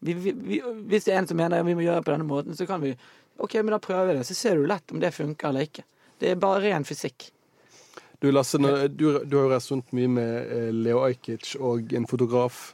Vi, 0.00 0.14
vi, 0.16 0.32
vi, 0.32 0.60
hvis 0.90 1.06
det 1.06 1.14
er 1.14 1.20
en 1.20 1.28
som 1.28 1.36
mener 1.36 1.64
vi 1.64 1.76
må 1.76 1.84
gjøre 1.84 2.00
det 2.00 2.08
på 2.08 2.14
denne 2.14 2.28
måten, 2.28 2.56
så 2.56 2.66
kan 2.68 2.80
vi 2.82 2.94
OK, 3.40 3.54
men 3.60 3.72
da 3.74 3.80
prøver 3.80 4.10
vi 4.10 4.18
det. 4.18 4.26
Så 4.28 4.36
ser 4.36 4.56
du 4.56 4.66
lett 4.68 4.92
om 4.92 5.00
det 5.00 5.12
funker 5.16 5.48
eller 5.48 5.68
ikke. 5.68 5.84
Det 6.20 6.32
er 6.32 6.40
bare 6.40 6.64
ren 6.64 6.84
fysikk. 6.88 7.30
Du 8.20 8.28
Lasse, 8.30 8.58
du, 8.88 9.06
du 9.24 9.36
har 9.38 9.46
jo 9.46 9.50
reist 9.54 9.72
rundt 9.72 9.94
mye 9.96 10.10
med 10.12 10.52
eh, 10.52 10.68
Leo 10.76 11.00
Ajkic 11.06 11.54
og 11.56 11.92
en 11.96 12.06
fotograf 12.06 12.70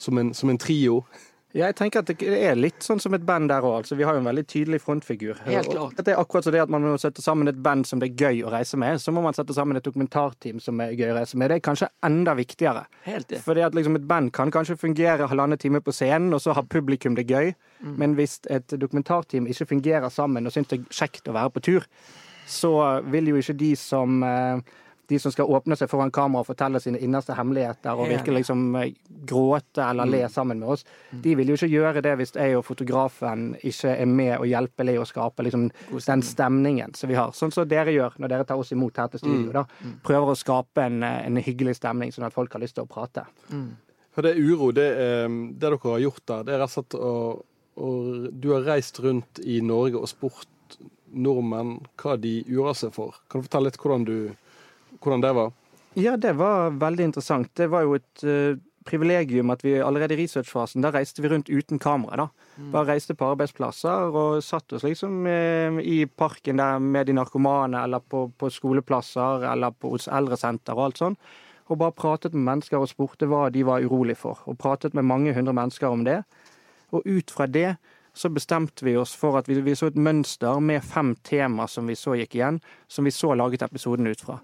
som 0.00 0.18
en, 0.20 0.34
som 0.36 0.52
en 0.52 0.60
trio. 0.60 1.02
Ja, 1.50 1.66
jeg 1.66 1.80
tenker 1.80 2.04
at 2.04 2.10
det 2.12 2.28
er 2.30 2.54
litt 2.54 2.84
sånn 2.86 3.00
som 3.02 3.14
et 3.16 3.24
band 3.26 3.50
der 3.50 3.64
òg. 3.66 3.80
Altså, 3.80 3.96
vi 3.98 4.04
har 4.06 4.14
jo 4.14 4.20
en 4.22 4.28
veldig 4.28 4.44
tydelig 4.46 4.78
frontfigur. 4.84 5.40
Helt 5.48 5.66
Og 5.66 5.74
klart. 5.74 5.96
Det 5.98 6.12
er 6.12 6.20
akkurat 6.20 6.46
så 6.46 6.52
det 6.54 6.60
at 6.62 6.70
man 6.70 6.84
må 6.86 6.92
sette 7.00 7.24
sammen 7.24 7.50
et 7.50 7.58
band 7.58 7.88
som 7.88 7.98
det 7.98 8.12
er 8.12 8.28
gøy 8.28 8.44
å 8.46 8.52
reise 8.54 8.78
med. 8.78 9.00
Så 9.02 9.10
må 9.10 9.24
man 9.24 9.34
sette 9.34 9.56
sammen 9.56 9.80
et 9.80 9.86
dokumentarteam 9.86 10.60
som 10.62 10.78
er 10.84 10.94
gøy 10.94 11.08
å 11.10 11.16
reise 11.16 11.40
med. 11.40 11.50
Det 11.50 11.58
er 11.58 11.64
kanskje 11.66 11.88
enda 12.06 12.36
viktigere. 12.38 12.84
Helt 13.08 13.32
det. 13.32 13.40
Fordi 13.42 13.64
at 13.66 13.74
liksom 13.74 13.98
et 13.98 14.06
band 14.12 14.30
kan 14.36 14.54
kanskje 14.54 14.78
fungere 14.78 15.26
halvannen 15.32 15.58
time 15.58 15.82
på 15.82 15.94
scenen, 15.96 16.30
og 16.36 16.44
så 16.44 16.54
har 16.54 16.70
publikum 16.70 17.18
det 17.18 17.26
gøy. 17.26 17.50
Mm. 17.80 17.96
Men 17.98 18.14
hvis 18.20 18.38
et 18.46 18.76
dokumentarteam 18.78 19.50
ikke 19.50 19.72
fungerer 19.72 20.12
sammen 20.14 20.46
og 20.46 20.54
syns 20.54 20.70
det 20.70 20.84
er 20.84 21.00
kjekt 21.02 21.26
å 21.26 21.34
være 21.34 21.56
på 21.56 21.64
tur, 21.66 21.90
så 22.46 22.76
vil 23.10 23.32
jo 23.32 23.42
ikke 23.42 23.58
de 23.58 23.72
som 23.78 24.22
eh, 24.22 24.78
de 25.10 25.18
som 25.18 25.32
skal 25.34 25.50
åpne 25.50 25.76
seg 25.78 25.90
foran 25.90 26.12
kamera 26.14 26.44
og 26.44 26.48
fortelle 26.48 26.80
sine 26.82 27.00
innerste 27.02 27.34
hemmeligheter 27.34 27.98
og 27.98 28.08
virkelig 28.10 28.44
liksom 28.44 28.62
eh, 28.78 28.92
gråte 29.26 29.82
eller 29.84 30.08
le 30.10 30.22
sammen 30.30 30.62
med 30.62 30.74
oss, 30.76 30.84
de 31.10 31.34
vil 31.38 31.50
jo 31.50 31.58
ikke 31.58 31.70
gjøre 31.72 32.04
det 32.06 32.14
hvis 32.20 32.34
jeg 32.36 32.56
og 32.58 32.64
fotografen 32.68 33.50
ikke 33.58 33.94
er 33.96 34.10
med 34.10 34.36
og 34.38 34.46
hjelper 34.50 34.86
Leo 34.86 35.02
å 35.02 35.08
skape 35.08 35.46
liksom 35.46 35.68
den 36.06 36.24
stemningen 36.26 36.94
som 36.98 37.10
vi 37.10 37.18
har. 37.18 37.34
Sånn 37.36 37.54
som 37.54 37.68
dere 37.68 37.94
gjør 37.94 38.16
når 38.22 38.34
dere 38.34 38.48
tar 38.48 38.62
oss 38.62 38.72
imot 38.76 39.02
her 39.02 39.10
til 39.12 39.24
studio. 39.24 39.52
da. 39.60 39.66
Prøver 40.06 40.32
å 40.32 40.38
skape 40.38 40.86
en, 40.86 41.02
eh, 41.02 41.26
en 41.26 41.42
hyggelig 41.42 41.80
stemning, 41.80 42.14
sånn 42.14 42.28
at 42.30 42.36
folk 42.36 42.54
har 42.54 42.62
lyst 42.62 42.78
til 42.78 42.86
å 42.86 42.90
prate. 42.90 43.26
For 44.14 44.26
det 44.26 44.34
er 44.34 44.42
uro. 44.42 44.70
Det, 44.74 44.86
er, 44.86 45.28
det 45.28 45.60
dere 45.62 45.78
har 45.84 46.00
gjort 46.06 46.24
der, 46.26 46.46
det 46.46 46.54
er 46.54 46.62
rett 46.62 46.70
og 46.70 46.76
slett 46.78 46.96
å, 46.98 47.12
å 47.80 47.90
Du 48.30 48.50
har 48.54 48.66
reist 48.66 48.98
rundt 49.02 49.42
i 49.42 49.60
Norge 49.64 50.00
og 50.00 50.10
spurt 50.10 50.78
nordmenn 51.10 51.80
hva 52.00 52.16
de 52.20 52.40
urer 52.50 52.76
seg 52.78 52.94
for. 52.94 53.18
Kan 53.30 53.40
du 53.40 53.48
fortelle 53.48 53.70
litt 53.70 53.80
hvordan, 53.80 54.06
du, 54.06 54.16
hvordan 55.02 55.24
det 55.24 55.34
var? 55.36 55.52
Ja, 55.98 56.16
det 56.16 56.36
var 56.38 56.76
veldig 56.78 57.10
interessant. 57.10 57.50
Det 57.58 57.66
var 57.72 57.82
jo 57.82 57.96
et 57.98 58.22
eh, 58.22 58.60
privilegium 58.86 59.50
at 59.50 59.64
vi 59.64 59.74
allerede 59.82 60.14
i 60.14 60.22
researchfasen, 60.22 60.84
da 60.84 60.92
reiste 60.94 61.22
vi 61.22 61.30
rundt 61.32 61.50
uten 61.50 61.80
kamera. 61.82 62.16
da. 62.16 62.28
Bare 62.72 62.92
reiste 62.94 63.16
på 63.16 63.28
arbeidsplasser 63.32 64.14
og 64.14 64.42
satt 64.44 64.72
oss 64.76 64.84
liksom 64.86 65.26
eh, 65.26 65.80
i 65.82 66.04
parken 66.06 66.60
der 66.62 66.78
med 66.78 67.06
de 67.06 67.16
narkomane, 67.16 67.84
eller 67.84 68.00
på, 68.00 68.28
på 68.38 68.50
skoleplasser, 68.50 69.46
eller 69.52 69.74
på, 69.74 69.94
hos 69.96 70.08
eldresenter 70.08 70.76
og 70.76 70.90
alt 70.90 71.02
sånn. 71.02 71.18
Og 71.70 71.78
bare 71.78 71.94
pratet 71.94 72.34
med 72.34 72.46
mennesker 72.48 72.82
og 72.82 72.90
spurte 72.90 73.28
hva 73.30 73.48
de 73.54 73.62
var 73.66 73.84
urolig 73.84 74.16
for. 74.18 74.40
Og 74.50 74.58
pratet 74.58 74.94
med 74.94 75.06
mange 75.06 75.34
hundre 75.36 75.54
mennesker 75.54 75.90
om 75.90 76.02
det. 76.06 76.22
Og 76.90 77.06
ut 77.06 77.30
fra 77.30 77.46
det 77.46 77.76
så 78.20 78.28
bestemte 78.28 78.84
vi 78.84 78.96
oss 79.00 79.14
for 79.16 79.38
at 79.38 79.46
vi, 79.48 79.54
vi 79.64 79.72
så 79.76 79.88
et 79.88 79.96
mønster 79.96 80.58
med 80.60 80.84
fem 80.84 81.14
tema 81.24 81.64
som 81.68 81.86
vi 81.88 81.94
så 81.96 82.12
gikk 82.18 82.34
igjen, 82.36 82.58
som 82.84 83.06
vi 83.08 83.12
så 83.16 83.32
laget 83.32 83.64
episoden 83.64 84.10
ut 84.10 84.20
fra. 84.20 84.36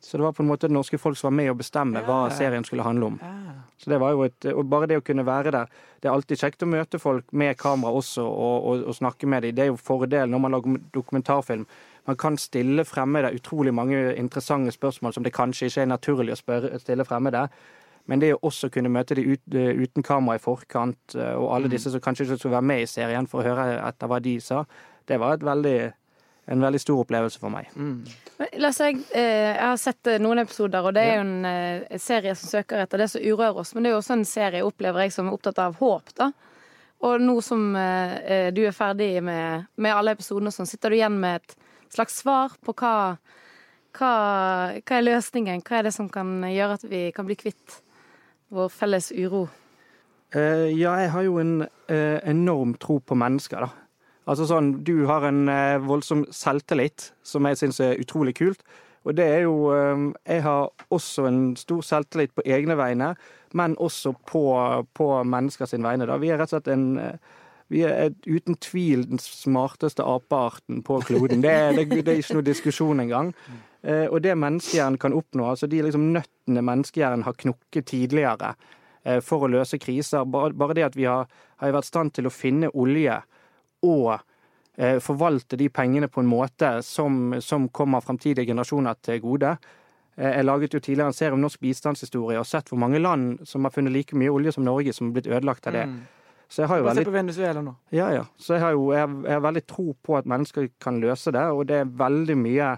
Så 0.00 0.16
det 0.16 0.24
var 0.24 0.32
på 0.32 0.42
en 0.42 0.48
måte 0.48 0.70
det 0.70 0.72
norske 0.72 0.96
folk 0.98 1.18
som 1.20 1.28
var 1.28 1.36
med 1.42 1.50
å 1.52 1.58
bestemme 1.58 2.00
hva 2.06 2.22
serien 2.32 2.64
skulle 2.64 2.86
handle 2.86 3.10
om. 3.12 3.18
Ja. 3.20 3.58
Så 3.76 3.92
det 3.92 4.00
var 4.00 4.16
jo 4.16 4.24
et, 4.24 4.48
og 4.48 4.64
bare 4.72 4.88
det 4.88 4.96
å 4.98 5.04
kunne 5.04 5.26
være 5.28 5.52
der 5.54 5.68
Det 6.00 6.08
er 6.08 6.14
alltid 6.14 6.40
kjekt 6.40 6.62
å 6.62 6.70
møte 6.70 6.98
folk 7.02 7.28
med 7.32 7.58
kamera 7.58 7.92
også 8.00 8.24
og, 8.24 8.66
og, 8.70 8.82
og 8.88 8.96
snakke 8.96 9.26
med 9.26 9.42
dem. 9.44 9.54
Det 9.54 9.64
er 9.66 9.72
jo 9.72 9.78
fordelen 9.82 10.30
når 10.30 10.42
man 10.44 10.54
lager 10.54 10.80
dokumentarfilm. 10.94 11.64
Man 12.08 12.16
kan 12.16 12.38
stille 12.40 12.84
fremmede 12.88 13.34
utrolig 13.36 13.74
mange 13.74 14.14
interessante 14.16 14.72
spørsmål 14.72 15.12
som 15.12 15.26
det 15.26 15.34
kanskje 15.36 15.68
ikke 15.68 15.82
er 15.84 15.90
naturlig 15.90 16.32
å 16.32 16.40
spørre, 16.40 16.78
stille 16.80 17.04
fremmede. 17.04 17.48
Men 18.08 18.22
det 18.22 18.32
å 18.34 18.40
også 18.48 18.70
kunne 18.72 18.92
møte 18.92 19.16
de 19.18 19.26
ut, 19.34 19.42
uten 19.52 20.04
kamera 20.06 20.38
i 20.38 20.42
forkant, 20.42 21.14
eh, 21.14 21.34
og 21.36 21.52
alle 21.54 21.70
disse 21.72 21.92
som 21.92 22.02
kanskje 22.02 22.24
ikke 22.24 22.40
skulle 22.40 22.56
være 22.56 22.70
med 22.70 22.84
i 22.84 22.90
serien 22.90 23.28
for 23.28 23.42
å 23.42 23.50
høre 23.50 23.70
etter 23.84 24.10
hva 24.10 24.20
de 24.24 24.38
sa, 24.40 24.62
det 25.08 25.18
var 25.20 25.36
et 25.36 25.44
veldig, 25.44 25.78
en 26.52 26.64
veldig 26.64 26.80
stor 26.80 27.02
opplevelse 27.04 27.40
for 27.42 27.52
meg. 27.52 27.68
Mm. 27.76 28.00
Men 28.38 28.58
Lasse, 28.64 28.88
jeg, 28.88 29.02
eh, 29.12 29.52
jeg 29.52 29.64
har 29.64 29.80
sett 29.80 30.10
eh, 30.12 30.20
noen 30.22 30.42
episoder, 30.44 30.88
og 30.88 30.96
det 30.96 31.04
er 31.04 31.18
jo 31.18 31.24
en 31.26 31.48
eh, 31.48 31.98
serie 32.00 32.36
som 32.38 32.52
søker 32.56 32.84
etter 32.84 33.04
det 33.04 33.10
som 33.12 33.24
uroer 33.24 33.60
oss. 33.60 33.74
Men 33.74 33.84
det 33.84 33.92
er 33.92 33.96
jo 33.96 34.02
også 34.02 34.16
en 34.18 34.28
serie, 34.28 34.64
opplever 34.64 35.04
jeg, 35.04 35.16
som 35.16 35.28
er 35.28 35.36
opptatt 35.36 35.60
av 35.64 35.76
håp, 35.80 36.14
da. 36.20 36.32
Og 37.06 37.22
nå 37.22 37.36
som 37.44 37.76
eh, 37.78 38.14
eh, 38.24 38.48
du 38.54 38.64
er 38.66 38.74
ferdig 38.74 39.18
med, 39.24 39.68
med 39.78 39.94
alle 39.94 40.16
episodene, 40.16 40.52
sånn, 40.54 40.68
sitter 40.68 40.90
du 40.90 40.98
igjen 40.98 41.18
med 41.20 41.42
et 41.42 41.58
slags 41.94 42.18
svar 42.22 42.56
på 42.64 42.74
hva, 42.80 42.94
hva, 43.96 44.14
hva 44.80 44.96
er 44.96 45.06
løsningen? 45.06 45.62
Hva 45.64 45.78
er 45.78 45.88
det 45.88 45.94
som 45.94 46.08
kan 46.12 46.40
gjøre 46.48 46.80
at 46.80 46.88
vi 46.90 47.04
kan 47.14 47.28
bli 47.28 47.38
kvitt 47.38 47.78
vår 48.48 48.68
felles 48.72 49.12
uro? 49.12 49.46
Uh, 50.36 50.68
ja, 50.76 50.92
jeg 51.00 51.10
har 51.10 51.24
jo 51.24 51.38
en 51.40 51.54
uh, 51.64 52.18
enorm 52.28 52.74
tro 52.80 52.98
på 53.00 53.16
mennesker, 53.16 53.64
da. 53.64 53.70
Altså 54.28 54.44
sånn, 54.44 54.82
Du 54.84 55.06
har 55.08 55.24
en 55.24 55.48
uh, 55.48 55.80
voldsom 55.80 56.26
selvtillit, 56.34 57.12
som 57.24 57.48
jeg 57.48 57.60
syns 57.62 57.80
er 57.80 58.00
utrolig 58.00 58.36
kult. 58.36 58.60
Og 59.08 59.14
det 59.16 59.24
er 59.24 59.44
jo 59.46 59.70
Jeg 60.26 60.42
har 60.42 60.68
også 60.90 61.24
en 61.24 61.56
stor 61.56 61.80
selvtillit 61.80 62.34
på 62.34 62.42
egne 62.44 62.76
vegne, 62.76 63.14
men 63.54 63.76
også 63.78 64.12
på, 64.26 64.42
på 64.92 65.06
menneskers 65.24 65.72
vegne. 65.72 66.04
da. 66.04 66.18
Vi 66.18 66.28
er 66.28 66.36
rett 66.36 66.52
og 66.52 66.58
slett 66.58 66.68
en 66.74 67.20
vi 67.68 67.82
er 67.84 68.10
uten 68.26 68.56
tvil 68.56 69.06
den 69.08 69.18
smarteste 69.20 70.02
apearten 70.02 70.82
på 70.82 71.00
kloden. 71.04 71.42
Det 71.44 71.50
er, 71.50 71.72
det, 71.72 71.88
det 72.04 72.08
er 72.08 72.20
ikke 72.20 72.38
noe 72.38 72.44
diskusjon 72.44 73.00
engang. 73.00 73.32
Og 73.84 74.22
det 74.24 74.36
menneskehjernen 74.36 74.98
kan 74.98 75.12
oppnå, 75.12 75.50
altså 75.50 75.68
de 75.68 75.82
liksom 75.84 76.08
nøttene 76.48 76.64
menneskehjernen 76.64 77.24
har 77.24 77.36
knukket 77.36 77.86
tidligere 77.86 78.54
eh, 79.04 79.20
for 79.20 79.44
å 79.44 79.48
løse 79.48 79.78
kriser, 79.78 80.24
bare, 80.24 80.74
det 80.74 80.84
at 80.84 80.96
vi 80.96 81.04
har, 81.04 81.28
har 81.56 81.72
vært 81.72 81.84
i 81.84 81.88
stand 81.88 82.14
til 82.14 82.26
å 82.26 82.32
finne 82.32 82.70
olje 82.74 83.20
og 83.82 84.18
eh, 84.76 84.98
forvalte 85.00 85.56
de 85.56 85.68
pengene 85.68 86.08
på 86.08 86.20
en 86.20 86.28
måte 86.30 86.82
som, 86.82 87.36
som 87.40 87.68
kommer 87.68 88.00
framtidige 88.00 88.46
generasjoner 88.48 88.94
til 89.02 89.20
gode. 89.20 89.56
Eh, 90.16 90.38
Jeg 90.38 90.44
laget 90.44 90.74
jo 90.74 90.80
tidligere 90.80 91.08
en 91.08 91.16
serie 91.16 91.34
om 91.34 91.40
norsk 91.42 91.60
bistandshistorie 91.60 92.38
og 92.38 92.46
sett 92.46 92.68
hvor 92.68 92.78
mange 92.78 92.98
land 92.98 93.44
som 93.46 93.64
har 93.64 93.74
funnet 93.74 93.92
like 93.92 94.16
mye 94.16 94.30
olje 94.30 94.52
som 94.52 94.64
Norge, 94.64 94.92
som 94.92 95.08
har 95.08 95.18
blitt 95.18 95.30
ødelagt 95.30 95.66
av 95.66 95.76
det. 95.76 95.86
Mm. 95.86 96.06
Så 96.48 96.62
jeg 96.62 96.68
har 96.70 96.78
jo 96.78 96.84
veldig... 96.86 97.02
se 97.02 97.10
på 97.10 97.12
Venezuela 97.12 97.60
nå. 97.60 97.74
ja, 97.92 98.06
ja. 98.08 98.22
Så 98.40 98.54
jeg 98.56 98.62
har 98.62 98.72
jo 98.72 98.86
jeg, 98.94 99.08
jeg 99.26 99.36
har 99.36 99.42
veldig 99.44 99.62
tro 99.68 99.92
på 100.00 100.16
at 100.16 100.24
mennesker 100.24 100.70
kan 100.80 100.96
løse 101.02 101.32
det, 101.34 101.42
og 101.52 101.66
det 101.68 101.82
er 101.82 101.90
veldig 101.92 102.36
mye 102.40 102.70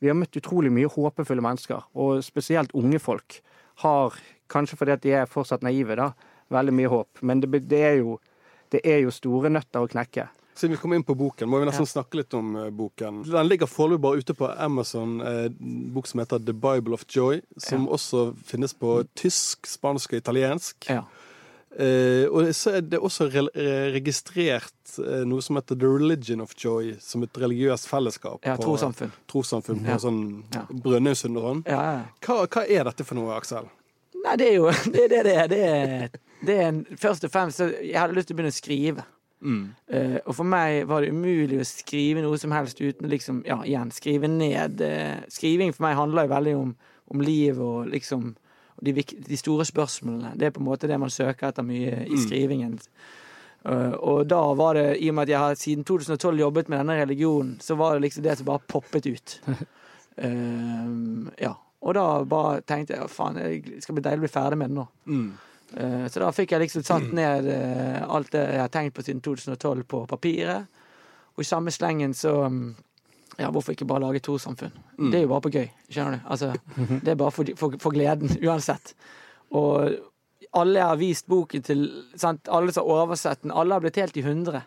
Vi 0.00 0.08
har 0.08 0.16
møtt 0.16 0.36
utrolig 0.40 0.72
mye 0.72 0.88
håpefulle 0.88 1.44
mennesker, 1.44 1.86
og 1.94 2.24
spesielt 2.24 2.72
unge 2.76 2.98
folk 3.02 3.40
har, 3.84 4.16
kanskje 4.50 4.78
fordi 4.80 4.96
at 4.96 5.04
de 5.04 5.14
er 5.16 5.30
fortsatt 5.30 5.64
naive, 5.64 5.96
da, 5.98 6.10
veldig 6.52 6.74
mye 6.76 6.90
håp. 6.90 7.22
Men 7.22 7.42
det, 7.44 7.52
det, 7.68 7.80
er, 7.84 7.96
jo, 8.00 8.18
det 8.72 8.80
er 8.84 9.02
jo 9.04 9.14
store 9.14 9.52
nøtter 9.52 9.84
å 9.84 9.90
knekke. 9.90 10.26
Siden 10.60 10.74
vi 10.74 10.80
kom 10.82 10.92
inn 10.92 11.04
på 11.06 11.14
boken, 11.16 11.48
må 11.48 11.60
vi 11.62 11.68
nesten 11.68 11.86
snakke 11.88 12.18
litt 12.20 12.34
om 12.36 12.52
eh, 12.58 12.68
boken. 12.74 13.22
Den 13.28 13.48
ligger 13.48 13.70
foreløpig 13.70 14.02
bare 14.04 14.20
ute 14.20 14.34
på 14.36 14.48
Amazon, 14.60 15.20
eh, 15.24 15.46
en 15.48 15.86
bok 15.94 16.10
som 16.10 16.20
heter 16.20 16.42
The 16.44 16.52
Bible 16.52 16.96
of 16.96 17.06
Joy, 17.08 17.40
som 17.56 17.86
også 17.88 18.30
finnes 18.44 18.74
på 18.76 18.98
tysk, 19.16 19.68
spansk 19.70 20.16
og 20.16 20.20
italiensk. 20.20 20.90
Ja. 20.90 21.06
Eh, 21.78 22.26
og 22.26 22.48
så 22.56 22.72
er 22.80 22.80
det 22.82 22.98
også 22.98 23.28
re 23.30 23.44
eh, 23.54 23.90
registrert 23.94 24.96
eh, 24.98 25.22
noe 25.28 25.42
som 25.44 25.54
heter 25.60 25.78
The 25.78 25.86
Religion 25.86 26.42
of 26.42 26.56
Joy, 26.58 26.96
som 27.02 27.22
et 27.22 27.38
religiøst 27.38 27.86
fellesskap. 27.88 28.40
Ja, 28.46 28.56
trossamfunn. 28.58 29.12
Trossamfunn 29.30 29.84
på 29.84 29.92
Ja. 29.92 29.98
sånn 30.02 30.42
Ja. 30.54 30.64
Brønnøysund 30.70 31.38
og 31.38 31.46
sånn. 31.46 31.62
Ja, 31.70 31.82
ja. 31.92 32.02
Hva, 32.26 32.46
hva 32.46 32.66
er 32.66 32.84
dette 32.90 33.06
for 33.06 33.14
noe, 33.14 33.36
Aksel? 33.36 33.70
Nei, 34.24 34.34
det 34.36 34.48
er 34.50 34.54
jo 34.58 34.66
det 34.92 35.06
er 35.06 35.08
det 35.14 35.22
det 35.24 35.36
er. 35.36 35.48
Det 35.48 35.62
er, 35.68 36.10
det 36.42 36.58
er 36.58 36.68
en, 36.72 36.84
først 36.98 37.24
og 37.24 37.30
fremst 37.30 37.60
Jeg 37.60 37.96
hadde 37.96 38.18
lyst 38.18 38.28
til 38.28 38.34
å 38.34 38.40
begynne 38.40 38.54
å 38.56 38.58
skrive. 38.58 39.06
Eh, 39.40 40.18
og 40.26 40.34
for 40.36 40.44
meg 40.44 40.84
var 40.90 41.00
det 41.00 41.14
umulig 41.14 41.60
å 41.62 41.64
skrive 41.64 42.20
noe 42.20 42.36
som 42.40 42.52
helst 42.52 42.80
uten 42.80 43.08
liksom, 43.08 43.42
ja, 43.48 43.60
igjen, 43.64 43.90
skrive 43.94 44.28
ned. 44.28 44.82
Uh, 44.84 45.22
skriving 45.32 45.72
for 45.72 45.86
meg 45.86 45.96
handler 45.96 46.26
jo 46.26 46.34
veldig 46.34 46.54
om, 46.58 46.74
om 47.14 47.22
liv 47.24 47.60
og 47.62 47.88
liksom 47.94 48.34
de, 48.80 48.92
de 49.26 49.38
store 49.38 49.64
spørsmålene. 49.68 50.34
Det 50.38 50.48
er 50.48 50.54
på 50.54 50.62
en 50.62 50.68
måte 50.68 50.88
det 50.90 50.98
man 51.00 51.12
søker 51.12 51.50
etter 51.50 51.66
mye 51.66 52.04
i 52.06 52.20
skrivingen. 52.20 52.78
Uh, 53.60 53.92
og 53.92 54.24
da 54.28 54.40
var 54.56 54.78
det, 54.78 54.86
i 55.04 55.10
og 55.10 55.18
med 55.18 55.28
at 55.28 55.34
jeg 55.34 55.42
har 55.44 55.58
siden 55.60 55.84
2012 55.84 56.40
jobbet 56.40 56.70
med 56.72 56.80
denne 56.80 56.96
religionen, 57.02 57.58
så 57.60 57.76
var 57.76 57.94
det 57.94 58.06
liksom 58.06 58.24
det 58.24 58.38
som 58.38 58.48
bare 58.48 58.64
poppet 58.66 59.06
ut. 59.06 59.36
Uh, 60.16 61.28
ja. 61.46 61.54
Og 61.80 61.94
da 61.96 62.06
bare 62.28 62.60
tenkte 62.68 62.96
jeg 62.96 63.08
faen, 63.08 63.38
det 63.40 63.80
skal 63.84 63.96
bli 63.96 64.04
deilig 64.04 64.20
å 64.20 64.26
bli 64.26 64.32
ferdig 64.32 64.58
med 64.60 64.72
det 64.72 64.76
nå. 64.76 64.86
Mm. 65.08 65.30
Uh, 65.70 66.06
Så 66.12 66.20
da 66.20 66.32
fikk 66.36 66.52
jeg 66.52 66.64
liksom 66.64 66.84
satt 66.84 67.12
ned 67.16 67.48
alt 68.04 68.32
det 68.32 68.42
jeg 68.42 68.60
har 68.60 68.72
tenkt 68.72 68.96
på 68.96 69.04
siden 69.04 69.22
2012 69.24 69.84
på 69.88 70.04
papiret. 70.08 70.80
Og 71.36 71.44
i 71.44 71.48
samme 71.48 71.72
slengen 71.72 72.12
så 72.16 72.34
mm, 72.52 72.74
Ja, 73.40 73.50
hvorfor 73.50 73.72
ikke 73.74 73.88
bare 73.88 74.04
lage 74.04 74.20
to 74.24 74.36
samfunn? 74.38 74.72
Mm. 74.98 75.10
Det 75.10 75.18
er 75.18 75.24
jo 75.24 75.32
bare 75.32 75.44
på 75.46 75.52
gøy, 75.54 75.66
skjønner 75.88 76.18
du. 76.18 76.28
Altså, 76.34 76.52
det 77.04 77.14
er 77.14 77.18
bare 77.22 77.34
for, 77.34 77.52
for, 77.56 77.76
for 77.80 77.96
gleden, 77.96 78.32
uansett. 78.48 78.94
Og 79.56 79.96
alle 80.56 80.82
har 80.84 80.98
vist 81.00 81.26
boken 81.30 81.62
til, 81.66 81.86
sant? 82.18 82.48
alle 82.50 82.74
som 82.74 82.84
har 82.86 83.06
oversett 83.06 83.42
den, 83.42 83.54
alle 83.54 83.76
har 83.76 83.82
blitt 83.84 83.98
helt 84.02 84.16
i 84.20 84.26
hundre. 84.26 84.64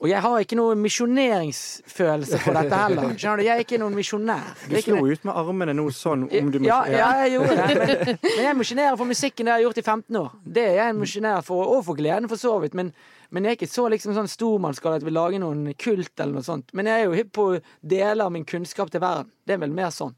Og 0.00 0.08
jeg 0.08 0.20
har 0.24 0.40
ikke 0.40 0.56
noe 0.56 0.76
misjoneringsfølelse 0.80 2.38
for 2.40 2.56
dette 2.56 2.76
heller. 2.82 3.10
Skjønner 3.20 3.42
du? 3.42 3.44
Jeg 3.44 3.52
er 3.52 3.64
ikke 3.66 3.80
noen 3.82 3.96
misjonær. 3.98 4.46
Du 4.64 4.76
slo 4.80 4.96
noe... 4.96 5.12
ut 5.12 5.26
med 5.28 5.40
armene 5.42 5.74
nå 5.76 5.84
sånn 5.92 6.22
om 6.24 6.48
du 6.54 6.56
ja, 6.64 6.78
ja, 6.88 7.10
jeg 7.20 7.34
gjorde 7.34 7.56
det. 7.58 7.66
Men, 7.76 8.20
men 8.24 8.46
jeg 8.46 8.58
misjonerer 8.62 8.96
for 8.96 9.10
musikken 9.10 9.44
det 9.44 9.52
jeg 9.52 9.58
har 9.58 9.64
gjort 9.66 9.80
i 9.82 9.84
15 9.84 10.20
år. 10.22 10.30
Det 10.56 10.64
er 10.70 10.78
jeg 10.80 10.96
misjonær 11.02 11.44
for, 11.44 11.74
og 11.76 11.84
for 11.90 12.00
gleden, 12.00 12.30
for 12.32 12.40
så 12.40 12.54
vidt. 12.64 12.78
Men, 12.80 12.94
men 13.28 13.44
jeg 13.44 13.52
er 13.52 13.60
ikke 13.60 13.72
så 13.74 13.84
liksom 13.92 14.16
sånn 14.16 14.32
stormannsgal 14.32 14.96
at 14.96 15.04
jeg 15.04 15.10
vil 15.10 15.18
lage 15.20 15.42
noen 15.42 15.68
kult 15.76 16.14
eller 16.16 16.38
noe 16.38 16.48
sånt. 16.48 16.72
Men 16.72 16.88
jeg 16.88 17.02
er 17.02 17.10
jo 17.10 17.18
hypp 17.20 17.34
på 17.36 17.48
å 17.50 17.60
dele 17.92 18.24
av 18.24 18.32
min 18.32 18.48
kunnskap 18.48 18.88
til 18.94 19.04
verden. 19.04 19.28
Det 19.44 19.58
er 19.58 19.60
vel 19.66 19.76
mer 19.76 19.92
sånn. 19.92 20.16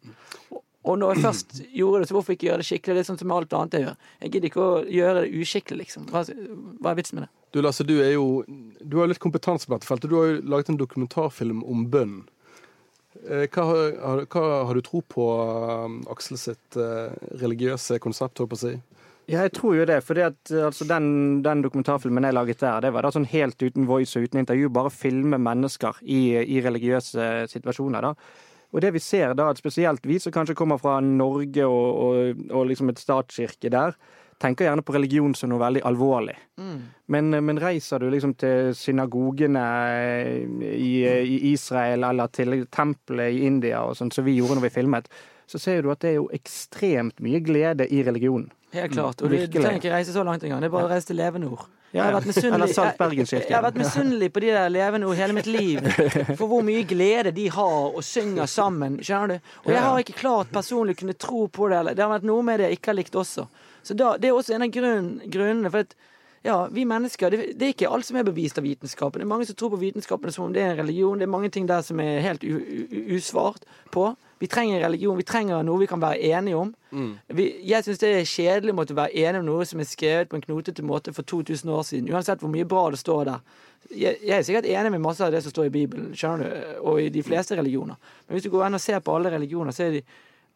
Og- 0.85 0.99
når 0.99 1.15
jeg 1.15 1.23
først 1.25 1.51
gjorde 1.77 2.01
det, 2.03 2.09
så 2.09 2.15
hvorfor 2.17 2.33
ikke 2.35 2.49
gjøre 2.49 2.59
det 2.59 2.67
skikkelig? 2.67 2.95
Det 2.97 3.03
er 3.05 3.11
sånn 3.13 3.19
som 3.21 3.31
alt 3.31 3.53
annet 3.55 3.73
jeg 3.79 3.85
gjør. 3.87 3.97
Jeg 4.23 4.31
gidder 4.33 4.49
ikke 4.51 4.65
å 4.67 4.85
gjøre 4.91 5.21
det 5.23 5.33
uskikkelig, 5.43 5.79
liksom. 5.87 6.07
Hva, 6.11 6.23
hva 6.83 6.91
er 6.91 6.97
vitsen 6.99 7.15
med 7.21 7.23
det? 7.29 7.31
Du 7.53 7.61
Lasse, 7.63 7.85
du 7.87 8.01
er 8.01 8.13
jo 8.15 8.45
Du 8.83 8.97
har 8.99 9.07
litt 9.07 9.21
kompetanse 9.21 9.67
på 9.69 9.77
dette 9.79 9.87
feltet. 9.87 10.09
Du 10.11 10.17
har 10.19 10.27
jo 10.33 10.41
laget 10.43 10.71
en 10.71 10.79
dokumentarfilm 10.79 11.63
om 11.69 11.87
bønn. 11.87 12.25
Eh, 13.29 13.47
Hva, 13.47 13.63
har- 13.69 14.27
hva 14.27 14.67
har 14.67 14.75
du 14.75 14.81
tro 14.81 15.03
på 15.03 15.27
um, 15.85 16.03
Aksel 16.11 16.39
sitt 16.41 16.77
eh, 16.81 17.13
religiøse 17.39 18.01
konsept, 18.01 18.39
holdt 18.41 18.51
på 18.51 18.59
å 18.59 18.63
si? 18.65 18.73
Ja, 19.29 19.43
jeg 19.45 19.53
tror 19.55 19.77
jo 19.77 19.85
det. 19.87 20.03
For 20.03 20.15
altså, 20.19 20.85
den, 20.89 21.43
den 21.45 21.63
dokumentarfilmen 21.63 22.25
jeg 22.27 22.35
laget 22.35 22.59
der, 22.65 22.81
det 22.81 22.93
var 22.93 23.03
da 23.07 23.13
sånn 23.15 23.29
helt 23.31 23.57
uten 23.63 23.87
voice 23.87 24.17
og 24.19 24.25
uten 24.27 24.41
intervju. 24.43 24.69
Bare 24.73 24.91
filme 24.91 25.39
mennesker 25.39 26.01
i, 26.03 26.35
i 26.43 26.61
religiøse 26.65 27.47
situasjoner. 27.53 28.01
da. 28.03 28.15
Og 28.73 28.81
det 28.81 28.95
vi 28.95 29.03
ser 29.05 29.35
da, 29.37 29.51
at 29.53 29.61
spesielt 29.61 30.07
vi 30.09 30.19
som 30.23 30.33
kanskje 30.33 30.57
kommer 30.57 30.81
fra 30.81 30.99
Norge 31.05 31.67
og, 31.69 31.89
og, 32.07 32.45
og 32.51 32.69
liksom 32.71 32.93
et 32.93 33.01
statskirke 33.03 33.73
der, 33.73 33.97
tenker 34.43 34.67
gjerne 34.67 34.83
på 34.83 34.95
religion 34.97 35.35
som 35.39 35.53
noe 35.53 35.61
veldig 35.63 35.85
alvorlig. 35.87 36.35
Men, 37.13 37.29
men 37.47 37.61
reiser 37.63 38.03
du 38.03 38.09
liksom 38.11 38.33
til 38.41 38.73
synagogene 38.75 39.67
i, 40.73 40.95
i 41.05 41.37
Israel 41.53 42.09
eller 42.09 42.33
til 42.35 42.65
tempelet 42.73 43.37
i 43.37 43.45
India, 43.47 43.85
og 43.87 43.95
sånn 43.99 44.11
som 44.15 44.27
vi 44.27 44.39
gjorde 44.39 44.59
når 44.59 44.67
vi 44.67 44.73
filmet, 44.81 45.13
så 45.47 45.61
ser 45.61 45.85
du 45.85 45.93
at 45.93 46.01
det 46.03 46.15
er 46.15 46.19
jo 46.19 46.27
ekstremt 46.35 47.21
mye 47.23 47.43
glede 47.45 47.87
i 47.93 48.03
religionen. 48.07 48.49
Helt 48.73 48.95
klart. 48.95 49.21
Og 49.21 49.31
du, 49.31 49.37
du 49.37 49.61
trenger 49.61 49.79
ikke 49.83 49.93
reise 49.93 50.15
så 50.15 50.25
langt 50.25 50.45
engang. 50.47 50.63
Det 50.65 50.71
er 50.71 50.75
bare 50.75 50.89
å 50.89 50.93
reise 50.95 51.11
til 51.13 51.21
levende 51.21 51.51
ord. 51.53 51.67
Ja, 51.69 51.82
Jeg 51.93 52.03
har 52.03 52.13
vært 52.13 52.25
misunnelig- 52.31 52.75
jeg- 52.75 53.49
Jeg 53.51 53.57
har 53.57 53.63
vært 53.71 53.75
misunnelig 53.83 54.33
på 54.33 54.41
de 54.41 54.47
der 54.47 54.69
levende 54.71 55.07
ord 55.07 55.17
hele 55.17 55.33
mitt 55.37 55.47
liv. 55.47 55.81
For 56.39 56.47
hvor 56.49 56.63
mye 56.65 56.85
glede 56.89 57.33
de 57.37 57.49
har 57.51 57.93
og 57.97 58.03
synger 58.03 58.47
sammen. 58.49 58.97
Skjønner 59.05 59.29
du? 59.29 59.51
Og 59.67 59.73
jeg 59.75 59.81
har 59.83 59.99
ikke 59.99 60.15
klart 60.17 60.53
personlig 60.53 60.97
kunne 60.99 61.13
tro 61.19 61.47
på 61.49 61.69
det. 61.69 61.97
Det 61.97 62.03
har 62.07 62.15
vært 62.19 62.25
noe 62.25 62.43
med 62.43 62.61
det 62.61 62.71
jeg 62.71 62.79
ikke 62.81 62.87
har 62.95 62.95
likt 63.03 63.13
også. 63.21 63.47
Så 63.85 63.95
da, 63.97 64.17
det 64.17 64.31
er 64.31 64.33
også 64.39 64.55
en 64.55 64.63
av 64.63 64.71
grunn, 64.73 65.21
grunnene. 65.29 65.71
For 65.71 65.79
at 65.85 65.95
ja, 66.43 66.69
vi 66.73 66.85
mennesker, 66.85 67.31
det, 67.31 67.53
det 67.55 67.67
er 67.67 67.73
ikke 67.77 67.91
alt 67.95 68.07
som 68.07 68.17
er 68.19 68.27
bevist 68.27 68.59
av 68.59 68.65
vitenskapen. 68.67 69.21
Det 69.21 69.27
er 69.27 69.31
mange 69.31 69.47
som 69.47 69.57
tror 69.59 69.71
på 69.77 69.79
vitenskapen 69.79 70.33
som 70.35 70.49
om 70.49 70.55
det 70.55 70.65
er 70.65 70.73
en 70.73 70.81
religion. 70.81 71.21
Det 71.21 71.29
er 71.29 71.31
mange 71.31 71.51
ting 71.55 71.69
der 71.71 71.85
som 71.87 72.01
er 72.03 72.19
helt 72.25 72.43
usvart 73.15 73.63
på. 73.95 74.09
Vi 74.43 74.49
trenger 74.51 74.83
religion. 74.83 75.17
Vi 75.17 75.23
trenger 75.23 75.63
noe 75.63 75.79
vi 75.85 75.87
kan 75.87 76.03
være 76.03 76.19
enige 76.35 76.59
om. 76.59 76.73
Vi, 77.39 77.47
jeg 77.63 77.87
syns 77.87 78.03
det 78.03 78.11
er 78.17 78.27
kjedelig 78.27 78.75
å 78.75 78.79
måtte 78.81 78.97
være 78.99 79.15
enig 79.23 79.39
om 79.39 79.47
noe 79.53 79.67
som 79.71 79.79
er 79.79 79.87
skrevet 79.87 80.33
på 80.33 80.41
en 80.41 80.43
knotete 80.43 80.83
måte 80.83 81.15
for 81.15 81.23
2000 81.23 81.71
år 81.71 81.87
siden. 81.87 82.11
Uansett 82.11 82.43
hvor 82.43 82.51
mye 82.51 82.67
bra 82.67 82.89
det 82.91 82.99
står 82.99 83.23
der. 83.31 83.55
Jeg, 83.93 84.19
jeg 84.19 84.35
er 84.35 84.43
sikkert 84.47 84.67
enig 84.73 84.91
med 84.97 85.05
masse 85.07 85.23
av 85.23 85.31
det 85.31 85.45
som 85.45 85.55
står 85.55 85.71
i 85.71 85.75
Bibelen, 85.79 86.11
skjønner 86.19 86.51
du, 86.51 86.75
og 86.91 86.99
i 87.03 87.07
de 87.15 87.23
fleste 87.23 87.55
religioner. 87.59 87.95
Men 88.27 88.35
hvis 88.35 88.49
du 88.49 88.51
går 88.51 88.67
inn 88.67 88.79
og 88.79 88.83
ser 88.83 88.99
på 88.99 89.15
alle 89.15 89.31
religioner, 89.31 89.75
så 89.75 89.87
er 89.87 89.99
de, 90.01 90.03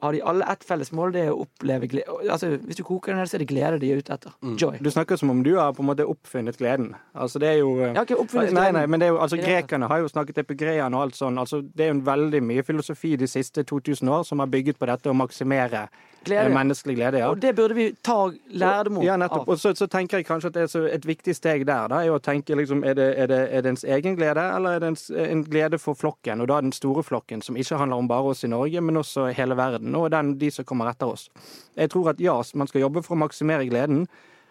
har 0.02 0.12
de 0.12 0.20
alle 0.28 0.44
ett 0.52 0.64
felles 0.64 0.90
mål, 0.92 1.12
det 1.14 1.22
er 1.24 1.30
å 1.32 1.46
oppleve 1.46 1.88
glede. 1.88 2.16
Altså, 2.30 2.50
hvis 2.60 2.76
du 2.76 2.82
koker 2.84 3.12
den 3.14 3.20
her, 3.22 3.28
så 3.30 3.38
er 3.38 3.42
det 3.44 3.48
glede 3.48 3.78
de 3.80 3.92
er 3.94 4.02
ute 4.02 4.12
etter. 4.12 4.34
Joy. 4.60 4.76
Du 4.84 4.90
snakker 4.92 5.16
som 5.16 5.30
om 5.32 5.40
du 5.42 5.54
har 5.56 5.72
på 5.72 5.80
en 5.84 5.88
måte 5.88 6.04
oppfunnet 6.04 6.58
gleden. 6.60 6.90
Altså, 7.14 7.40
det 7.40 7.48
er 7.48 7.58
jo 7.62 7.70
Jeg 7.80 7.94
har 7.96 8.04
ikke 8.04 8.18
oppfunnet 8.20 8.50
gleden. 8.52 8.60
nei, 8.60 8.70
nei, 8.76 8.86
men 8.86 9.00
det 9.00 9.08
er 9.08 9.14
jo, 9.14 9.20
altså, 9.24 9.38
Grekerne 9.40 9.88
har 9.88 10.02
jo 10.04 10.10
snakket 10.12 10.42
epigreene 10.44 10.92
og 10.96 11.06
alt 11.06 11.16
sånn. 11.16 11.38
Altså, 11.40 11.62
det 11.62 11.86
er 11.86 11.94
jo 11.94 12.02
veldig 12.10 12.42
mye 12.44 12.62
filosofi 12.66 13.16
de 13.16 13.26
siste 13.30 13.64
2000 13.64 14.08
år 14.18 14.26
som 14.28 14.44
har 14.44 14.52
bygget 14.52 14.78
på 14.78 14.86
dette 14.90 15.08
å 15.08 15.16
maksimere 15.16 15.86
Glede. 16.26 16.44
eh, 16.50 16.54
menneskelig 16.54 16.96
glede. 16.98 17.18
ja. 17.22 17.28
Og 17.30 17.40
det 17.42 17.52
burde 17.56 17.74
vi 17.78 17.86
ta 18.04 18.16
lærdom 18.50 19.00
Ja, 19.02 19.16
nettopp. 19.16 19.46
av. 19.46 19.48
Og 19.54 19.58
så, 19.62 19.72
så 19.78 19.86
tenker 19.90 20.18
jeg 20.20 20.26
kanskje 20.28 20.50
at 20.50 20.54
det 20.54 20.62
er 20.66 20.70
så 20.72 20.82
et 20.90 21.06
viktig 21.06 21.34
steg 21.38 21.64
der, 21.66 21.88
da, 21.88 22.02
er 22.04 22.12
å 22.14 22.18
tenke 22.22 22.56
liksom, 22.58 22.84
er 22.84 22.94
det, 22.98 23.08
er 23.18 23.26
det, 23.30 23.40
er 23.52 23.62
det 23.62 23.72
ens 23.74 23.84
egen 23.84 24.16
glede, 24.18 24.42
eller 24.56 24.76
er 24.76 24.80
det 24.84 24.88
ens, 24.94 25.06
en 25.10 25.44
glede 25.46 25.78
for 25.82 25.94
flokken? 25.94 26.40
Og 26.44 26.48
da 26.50 26.60
den 26.60 26.72
store 26.76 27.02
flokken, 27.06 27.42
som 27.42 27.56
ikke 27.56 27.78
handler 27.80 28.02
om 28.02 28.08
bare 28.10 28.34
oss 28.34 28.44
i 28.44 28.50
Norge, 28.52 28.80
men 28.80 28.96
også 28.96 29.30
hele 29.32 29.56
verden, 29.56 29.94
og 29.94 30.10
den, 30.10 30.36
de 30.38 30.50
som 30.50 30.64
kommer 30.64 30.90
etter 30.90 31.06
oss. 31.06 31.28
Jeg 31.76 31.90
tror 31.90 32.10
at 32.10 32.20
ja, 32.20 32.36
man 32.54 32.66
skal 32.68 32.80
jobbe 32.86 33.02
for 33.06 33.16
å 33.16 33.22
maksimere 33.24 33.66
gleden, 33.70 34.06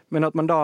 men 0.09 0.23
at 0.23 0.35
man 0.35 0.47
da 0.47 0.61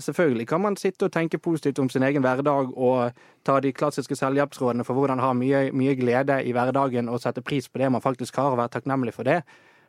Selvfølgelig 0.00 0.46
kan 0.48 0.62
man 0.64 0.76
sitte 0.80 1.04
og 1.04 1.12
tenke 1.12 1.36
positivt 1.38 1.78
om 1.78 1.90
sin 1.92 2.02
egen 2.02 2.22
hverdag 2.24 2.70
og 2.72 3.12
ta 3.44 3.58
de 3.60 3.72
klassiske 3.76 4.16
selvhjelpsrådene 4.16 4.84
for 4.84 4.96
hvordan 4.96 5.20
ha 5.20 5.32
mye, 5.36 5.66
mye 5.76 5.92
glede 5.98 6.38
i 6.40 6.54
hverdagen 6.56 7.10
og 7.12 7.20
sette 7.20 7.42
pris 7.44 7.68
på 7.68 7.82
det 7.82 7.90
man 7.92 8.00
faktisk 8.00 8.36
har, 8.40 8.54
og 8.54 8.56
være 8.62 8.72
takknemlig 8.78 9.12
for 9.12 9.28
det. 9.28 9.42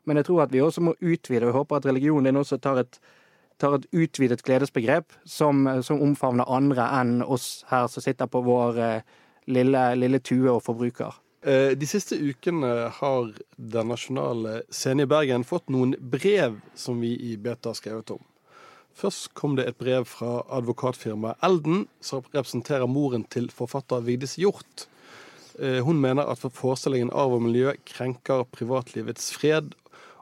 Men 0.05 0.17
jeg 0.21 0.27
tror 0.29 0.43
at 0.45 0.53
vi 0.53 0.62
også 0.62 0.81
må 0.85 0.95
utvide, 1.01 1.43
og 1.45 1.51
jeg 1.51 1.57
håper 1.59 1.75
at 1.79 1.85
religionen 1.89 2.29
din 2.29 2.38
også 2.41 2.59
tar 2.62 2.81
et, 2.83 3.00
tar 3.57 3.75
et 3.77 3.85
utvidet 3.93 4.43
gledesbegrep 4.45 5.13
som, 5.25 5.65
som 5.81 6.01
omfavner 6.01 6.50
andre 6.51 6.85
enn 7.01 7.21
oss 7.24 7.63
her 7.71 7.88
som 7.91 8.03
sitter 8.05 8.29
på 8.29 8.43
vår 8.45 8.81
eh, 8.81 9.01
lille, 9.47 9.85
lille 9.97 10.19
tue 10.19 10.51
og 10.51 10.62
forbruker. 10.65 11.17
Eh, 11.45 11.74
De 11.77 11.88
siste 11.89 12.17
ukene 12.17 12.89
har 13.00 13.33
Den 13.57 13.91
nasjonale 13.93 14.63
scenen 14.69 15.05
i 15.05 15.09
Bergen 15.09 15.45
fått 15.45 15.69
noen 15.69 15.95
brev 16.00 16.59
som 16.75 17.01
vi 17.01 17.15
i 17.31 17.35
Beta 17.38 17.69
har 17.74 17.77
skrevet 17.79 18.15
om. 18.17 18.24
Først 18.95 19.33
kom 19.35 19.57
det 19.57 19.65
et 19.67 19.77
brev 19.77 20.05
fra 20.07 20.39
advokatfirmaet 20.55 21.41
Elden, 21.43 21.88
som 22.00 22.24
representerer 22.31 22.88
moren 22.88 23.25
til 23.27 23.50
forfatter 23.51 24.05
Vigdis 24.05 24.38
Hjorth. 24.39 24.88
Eh, 25.59 25.81
Hun 25.83 26.00
mener 26.01 26.27
at 26.31 26.39
forestillingen 26.39 27.12
Arv 27.12 27.35
og 27.38 27.43
miljø 27.43 27.74
krenker 27.85 28.45
privatlivets 28.55 29.33
fred, 29.35 29.74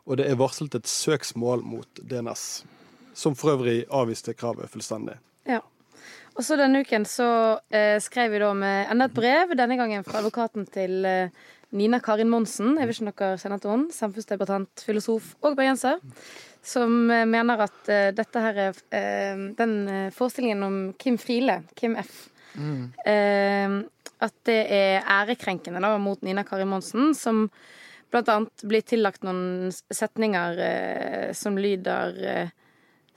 og 0.05 0.19
det 0.19 0.27
er 0.29 0.39
varslet 0.39 0.75
et 0.77 0.89
søksmål 0.89 1.63
mot 1.65 2.01
DNS, 2.01 2.63
som 3.15 3.35
for 3.37 3.55
øvrig 3.55 3.83
avviste 3.93 4.35
kravet 4.35 4.71
fullstendig. 4.71 5.15
Ja. 5.47 5.61
Og 6.33 6.41
så 6.45 6.57
denne 6.57 6.81
uken 6.81 7.05
så 7.05 7.27
eh, 7.69 7.99
skrev 8.01 8.33
vi 8.33 8.41
da 8.41 8.49
med 8.57 8.89
enda 8.91 9.05
et 9.09 9.15
brev, 9.15 9.53
denne 9.57 9.77
gangen 9.77 10.05
fra 10.07 10.19
advokaten 10.19 10.65
til 10.73 11.05
eh, 11.05 11.43
Nina 11.77 11.99
Karin 12.01 12.29
Monsen. 12.29 12.75
Jeg 12.79 12.89
vet 12.89 12.97
ikke 12.97 13.05
om 13.05 13.13
dere 13.13 13.41
kjenner 13.41 13.61
til 13.61 13.73
henne. 13.73 13.93
Samfunnsdebattant, 13.93 14.83
filosof 14.87 15.33
og 15.41 15.55
bergenser. 15.57 16.01
Som 16.65 17.11
eh, 17.13 17.25
mener 17.29 17.65
at 17.67 17.91
eh, 17.91 18.09
dette 18.17 18.43
her 18.43 18.61
er 18.65 18.81
eh, 18.97 19.45
den 19.59 19.75
eh, 19.87 20.11
forestillingen 20.15 20.65
om 20.65 20.77
Kim 20.97 21.19
Friele, 21.21 21.61
Kim 21.77 21.97
F. 22.01 22.31
Eh, 22.57 23.77
at 24.23 24.35
det 24.47 24.59
er 24.73 25.07
ærekrenkende 25.09 25.81
da, 25.83 25.95
mot 26.01 26.21
Nina 26.25 26.45
Karin 26.47 26.69
Monsen, 26.71 27.13
som 27.17 27.47
blant 28.13 28.29
annet 28.29 28.65
blir 28.69 28.85
tillagt 28.85 29.25
noen 29.25 29.71
setninger 29.73 30.59
eh, 30.61 31.29
som 31.37 31.57
lyder 31.57 32.19
eh, 32.29 32.51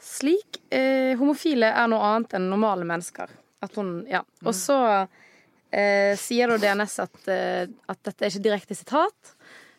slik. 0.00 0.62
Eh, 0.72 1.12
homofile 1.20 1.68
er 1.68 1.90
noe 1.92 2.12
annet 2.14 2.36
enn 2.38 2.48
normale 2.50 2.86
mennesker. 2.88 3.32
At 3.64 3.76
hun, 3.76 3.98
ja. 4.08 4.22
Og 4.44 4.54
så 4.56 4.78
eh, 4.96 6.14
sier 6.20 6.52
da 6.52 6.58
DNS 6.62 6.98
at, 7.04 7.18
eh, 7.32 7.64
at 7.92 8.02
dette 8.08 8.24
er 8.24 8.32
ikke 8.32 8.46
direkte 8.48 8.78
sitat, 8.78 9.34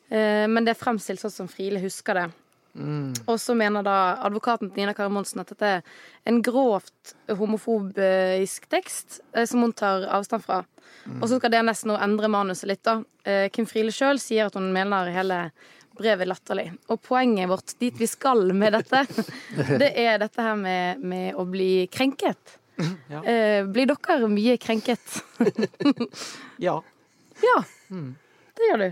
eh, 0.10 0.45
men 0.49 0.65
det 0.65 0.75
er 0.75 0.82
fremstilt 0.82 1.23
sånn 1.23 1.34
som 1.34 1.49
Friele 1.51 1.82
husker 1.84 2.21
det. 2.21 2.27
Og 3.26 3.40
så 3.42 3.56
mener 3.58 3.86
da 3.86 3.98
advokaten 4.28 4.72
Nina 4.76 4.94
Kari 4.94 5.10
Monsen 5.13 5.42
at 5.42 5.50
dette 5.54 5.70
er 5.80 5.86
en 6.30 6.42
grovt 6.46 7.16
homofobisk 7.40 8.68
tekst 8.70 9.22
eh, 9.34 9.48
som 9.50 9.63
hun 9.66 9.74
tar 9.74 10.06
avstand 10.13 10.46
fra. 10.46 10.62
Og 11.22 11.26
så 11.30 11.40
skal 11.40 11.54
DNS 11.54 11.86
nå 11.88 11.96
endre 12.04 12.30
manuset 12.32 12.70
litt, 12.70 12.84
da. 12.86 13.00
Eh, 13.24 13.48
Kim 13.54 13.66
Friele 13.70 13.94
sjøl 13.96 14.20
sier 14.22 14.50
at 14.50 14.58
hun 14.60 14.70
mener 14.76 15.10
hele 15.16 15.40
brevet 15.98 16.30
latterlig. 16.30 16.68
Og 16.94 17.02
poenget 17.02 17.50
vårt 17.50 17.74
dit 17.82 17.96
vi 17.98 18.08
skal 18.10 18.52
med 18.54 18.76
dette, 18.78 19.04
det 19.82 19.92
er 19.98 20.20
dette 20.22 20.44
her 20.46 20.60
med, 20.60 21.02
med 21.02 21.36
å 21.40 21.48
bli 21.50 21.88
krenket. 21.92 22.58
Ja. 23.10 23.24
Eh, 23.26 23.63
blir 23.66 23.88
dere 23.90 24.28
mye 24.30 24.54
krenket? 24.62 25.16
Ja. 26.62 26.76
Ja, 27.42 27.58
det 27.90 28.68
gjør 28.70 28.82
du. 28.84 28.88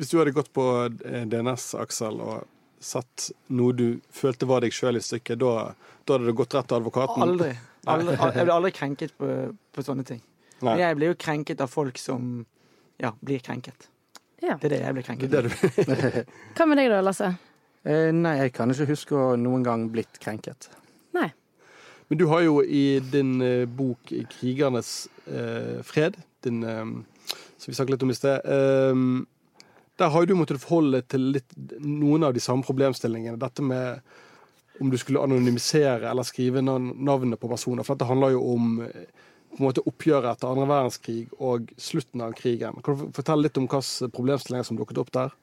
Hvis 0.00 0.10
du 0.12 0.16
hadde 0.18 0.32
gått 0.36 0.48
på 0.52 0.64
DNS, 0.92 1.66
Aksel, 1.80 2.20
og 2.24 2.48
satt 2.82 3.30
noe 3.54 3.74
du 3.76 3.86
følte 4.14 4.48
var 4.50 4.64
deg 4.64 4.74
sjøl 4.74 4.98
i 4.98 5.04
stykket, 5.04 5.38
da, 5.42 5.72
da 6.04 6.16
hadde 6.16 6.28
du 6.28 6.36
gått 6.36 6.56
rett 6.56 6.68
til 6.70 6.80
advokaten? 6.80 7.22
Aldri. 7.24 7.52
aldri. 7.86 8.16
Jeg 8.18 8.46
blir 8.46 8.54
aldri 8.56 8.72
krenket 8.76 9.14
på, 9.18 9.30
på 9.72 9.86
sånne 9.86 10.06
ting. 10.08 10.20
Nei. 10.62 10.76
Jeg 10.78 10.98
blir 10.98 11.12
jo 11.12 11.18
krenket 11.18 11.62
av 11.62 11.70
folk 11.70 11.98
som 11.98 12.44
ja, 13.02 13.12
blir 13.20 13.42
krenket. 13.42 13.88
Ja. 14.42 14.56
Det 14.58 14.68
er 14.68 14.74
det 14.76 14.82
jeg 14.82 14.96
blir 14.98 15.06
krenket 15.06 15.34
av. 15.38 15.48
Hva 16.58 16.66
med 16.66 16.82
deg 16.82 16.90
da, 16.90 17.00
Lasse? 17.06 17.32
Eh, 17.82 18.10
nei, 18.14 18.36
jeg 18.44 18.54
kan 18.54 18.70
ikke 18.70 18.88
huske 18.92 19.18
å 19.18 19.32
noen 19.38 19.64
gang 19.66 19.88
blitt 19.94 20.20
krenket. 20.22 20.70
Nei. 21.16 21.30
Men 22.10 22.20
du 22.20 22.26
har 22.30 22.44
jo 22.44 22.60
i 22.62 23.00
din 23.12 23.40
eh, 23.42 23.66
bok 23.66 24.10
'Krigernes 24.10 25.08
eh, 25.26 25.82
fred', 25.86 26.18
din, 26.44 26.62
eh, 26.62 26.84
som 27.56 27.70
vi 27.70 27.74
snakket 27.74 27.96
litt 27.96 28.06
om 28.06 28.14
i 28.14 28.18
sted 28.18 28.46
eh, 28.46 29.02
Der 30.02 30.10
har 30.10 30.26
du 30.26 30.34
måttet 30.34 30.58
forholde 30.58 30.98
deg 30.98 31.10
til 31.14 31.26
litt, 31.36 31.52
noen 31.78 32.26
av 32.26 32.34
de 32.34 32.42
samme 32.42 32.66
problemstillingene. 32.66 33.38
Dette 33.38 33.62
med 33.62 34.02
om 34.82 34.90
du 34.90 34.96
skulle 34.98 35.22
anonymisere 35.22 36.08
eller 36.10 36.26
skrive 36.26 36.62
navn- 36.64 36.96
navnet 36.98 37.38
på 37.38 37.50
personer. 37.50 37.86
For 37.86 37.94
dette 37.94 38.08
handler 38.08 38.34
jo 38.34 38.40
om 38.54 38.80
eh, 38.82 39.04
på 39.52 39.60
en 39.60 39.66
måte 39.68 39.84
oppgjøret 39.86 40.32
etter 40.32 40.48
andre 40.48 40.66
verdenskrig 40.66 41.20
og 41.38 41.70
slutten 41.78 42.24
av 42.24 42.34
krigen. 42.34 42.80
Kan 42.82 42.98
du 42.98 43.04
fortelle 43.14 43.46
litt 43.46 43.60
om 43.60 43.68
hvilke 43.68 44.08
problemstillinger 44.16 44.66
som 44.66 44.80
dukket 44.80 45.02
opp 45.04 45.12
der? 45.14 45.34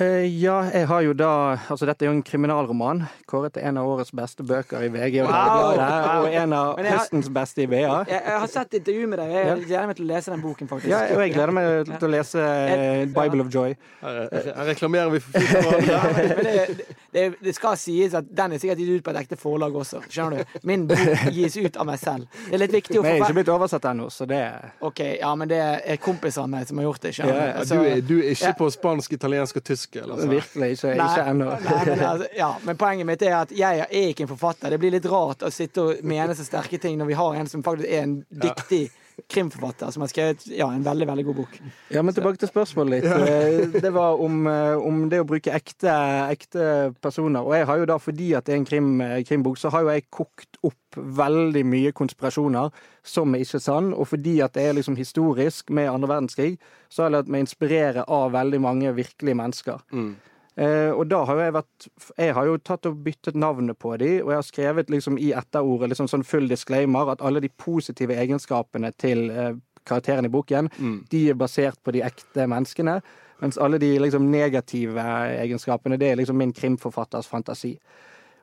Eh, 0.00 0.24
ja, 0.42 0.56
jeg 0.74 0.88
har 0.90 1.02
jo 1.06 1.12
da 1.14 1.26
Altså, 1.70 1.86
dette 1.86 2.02
er 2.02 2.08
jo 2.08 2.14
en 2.16 2.22
kriminalroman. 2.26 3.04
Kåret 3.30 3.52
til 3.54 3.62
en 3.62 3.76
av 3.78 3.86
årets 3.86 4.10
beste 4.10 4.42
bøker 4.42 4.82
i 4.82 4.88
VG 4.90 5.20
og 5.22 5.28
Wow! 5.28 5.76
Dagbladet, 5.78 6.08
Wow! 6.08 6.24
og 6.24 6.34
en 6.40 6.54
av 6.58 6.80
høstens 6.82 7.28
beste 7.36 7.62
i 7.62 7.66
BA. 7.70 7.78
Jeg, 8.10 8.18
jeg 8.18 8.40
har 8.42 8.50
sett 8.50 8.74
intervju 8.80 9.06
med 9.12 9.22
deg. 9.22 9.34
Jeg 9.36 9.60
gleder 9.68 9.86
meg 9.86 10.00
til 10.00 10.08
å 10.08 10.10
lese 10.10 10.34
den 10.34 10.42
boken, 10.42 10.70
faktisk. 10.72 10.90
Ja, 10.90 11.04
og 11.14 11.22
jeg 11.22 11.34
gleder 11.36 11.54
meg 11.54 11.92
til 11.92 12.08
å 12.08 12.10
lese 12.10 12.42
eh, 12.42 13.04
Bible 13.14 13.46
of 13.46 13.52
Joy. 13.54 13.76
Her, 14.02 14.50
reklamerer 14.72 15.14
vi 15.14 15.22
for 15.28 15.46
hverandre. 15.54 16.90
Det, 17.14 17.24
det, 17.38 17.52
skal 17.54 17.76
sies 17.78 18.14
at 18.18 18.26
den 18.26 18.56
er 18.56 18.58
sikkert 18.58 18.80
gitt 18.82 18.88
ut 18.98 19.04
på 19.06 19.12
et 19.12 19.18
ekte 19.20 19.36
forlag 19.38 19.76
også. 19.78 20.00
Skjønner 20.10 20.42
du? 20.42 20.56
Min 20.66 20.86
bok 20.90 21.28
gis 21.36 21.54
ut 21.62 21.76
av 21.78 21.86
meg 21.86 22.00
selv. 22.02 22.26
Det 22.48 22.56
er 22.56 22.62
litt 22.64 22.74
viktig 22.74 22.98
å 22.98 23.04
Men 23.04 23.12
jeg 23.12 23.20
er 23.20 23.26
ikke 23.28 23.36
blitt 23.38 23.52
oversatt 23.54 23.86
ennå, 23.92 24.08
så 24.10 24.26
det 24.26 24.40
Ok, 24.84 25.02
ja, 25.20 25.30
men 25.38 25.50
det 25.52 25.60
er 25.62 26.00
kompiser 26.02 26.42
av 26.42 26.50
meg 26.50 26.66
som 26.66 26.80
har 26.82 26.88
gjort 26.88 27.06
det. 27.06 27.12
skjønner 27.14 27.38
Ja, 27.38 27.44
du? 27.44 27.58
Ja, 27.60 27.64
Så- 27.70 27.78
du, 27.78 27.90
er, 27.92 28.02
du 28.08 28.16
er 28.18 28.32
ikke 28.32 28.52
på 28.58 28.70
spansk, 28.74 29.12
italiensk 29.14 29.60
og 29.62 29.64
tysk? 29.70 29.96
Eller 30.02 30.24
så. 30.24 30.28
Virkelig 30.34 30.70
ikke, 30.74 30.96
Nei, 30.98 31.06
ikke 31.06 31.28
ennå. 31.30 31.52
Men, 31.64 32.04
altså, 32.08 32.28
ja, 32.36 32.50
men 32.64 32.76
poenget 32.82 33.06
mitt 33.06 33.22
er 33.22 33.38
at 33.44 33.54
jeg 33.54 33.86
er 33.86 34.10
ikke 34.10 34.26
en 34.26 34.32
forfatter. 34.34 34.74
Det 34.74 34.80
blir 34.82 34.96
litt 34.98 35.06
rart 35.06 35.46
å 35.46 35.52
sitte 35.54 35.86
og 35.86 36.02
mene 36.02 36.34
så 36.34 36.46
sterke 36.46 36.82
ting 36.82 36.98
når 36.98 37.12
vi 37.12 37.18
har 37.22 37.38
en 37.38 37.46
som 37.46 37.62
faktisk 37.62 37.88
er 37.94 38.02
en 38.08 38.18
dyktig 38.42 38.88
krimforfatter 39.30 39.90
som 39.94 40.02
har 40.02 40.10
skrevet 40.10 40.44
ja, 40.50 40.66
en 40.74 40.82
veldig 40.84 41.06
veldig 41.06 41.24
god 41.28 41.36
bok. 41.38 41.58
Ja, 41.94 42.02
men 42.02 42.14
tilbake 42.16 42.40
til 42.42 42.50
spørsmålet 42.50 42.96
litt. 42.96 43.06
Eh, 43.06 43.80
Det 43.84 43.92
var 43.94 44.20
om, 44.20 44.46
eh, 44.50 44.74
om 44.76 45.04
det 45.08 45.20
å 45.22 45.26
bruke 45.28 45.52
ekte, 45.54 45.92
ekte 46.32 46.66
personer. 47.02 47.44
Og 47.46 47.54
jeg 47.54 47.66
har 47.70 47.78
jo 47.78 47.86
da, 47.92 47.98
fordi 48.02 48.32
at 48.34 48.44
det 48.46 48.54
er 48.54 48.60
en 48.62 48.66
krim, 48.68 48.90
eh, 49.00 49.22
krimbok, 49.24 49.58
så 49.60 49.70
har 49.70 49.82
jo 49.86 49.92
jeg 49.94 50.06
kokt 50.10 50.58
opp 50.66 50.98
veldig 50.98 51.64
mye 51.66 51.92
konspirasjoner 51.92 52.70
som 53.02 53.34
er 53.34 53.44
ikke 53.46 53.60
sann. 53.62 53.92
Og 53.94 54.08
fordi 54.10 54.40
at 54.44 54.54
det 54.54 54.66
er 54.68 54.74
liksom 54.78 54.96
historisk 54.98 55.70
med 55.70 55.90
andre 55.90 56.08
verdenskrig, 56.16 56.58
så 56.90 57.02
har 57.04 57.10
jeg 57.10 57.18
latt 57.18 57.28
meg 57.34 57.46
inspirere 57.46 58.04
av 58.08 58.32
veldig 58.34 58.60
mange 58.60 58.94
virkelige 58.94 59.38
mennesker. 59.38 59.82
Eh, 59.92 60.14
og 60.54 61.08
da 61.10 61.24
har 61.26 61.34
jo 61.34 61.42
jeg 61.42 61.54
vært 61.56 61.86
Jeg 62.14 62.34
har 62.36 62.46
jo 62.46 62.58
tatt 62.62 62.86
og 62.86 63.00
byttet 63.02 63.34
navnet 63.34 63.74
på 63.78 63.96
de, 63.98 64.20
og 64.22 64.30
jeg 64.30 64.38
har 64.38 64.46
skrevet 64.46 64.90
liksom 64.92 65.18
i 65.18 65.32
etterordet 65.34 65.90
liksom 65.90 66.06
sånn 66.12 66.22
full 66.22 66.46
disclaimer 66.46 67.10
at 67.10 67.24
alle 67.26 67.42
de 67.42 67.50
positive 67.50 68.14
egenskapene 68.14 68.92
til 68.94 69.30
eh, 69.30 69.56
karakterene 69.84 70.30
i 70.30 70.32
boken, 70.32 70.70
de 71.10 71.28
er 71.30 71.34
basert 71.38 71.80
på 71.84 71.92
de 71.92 72.04
ekte 72.06 72.46
menneskene. 72.48 73.00
Mens 73.42 73.58
alle 73.58 73.78
de 73.82 73.90
liksom 73.98 74.30
negative 74.30 75.02
egenskapene, 75.42 75.98
det 76.00 76.12
er 76.12 76.16
liksom 76.16 76.38
min 76.38 76.54
krimforfatters 76.54 77.28
fantasi. 77.28 77.74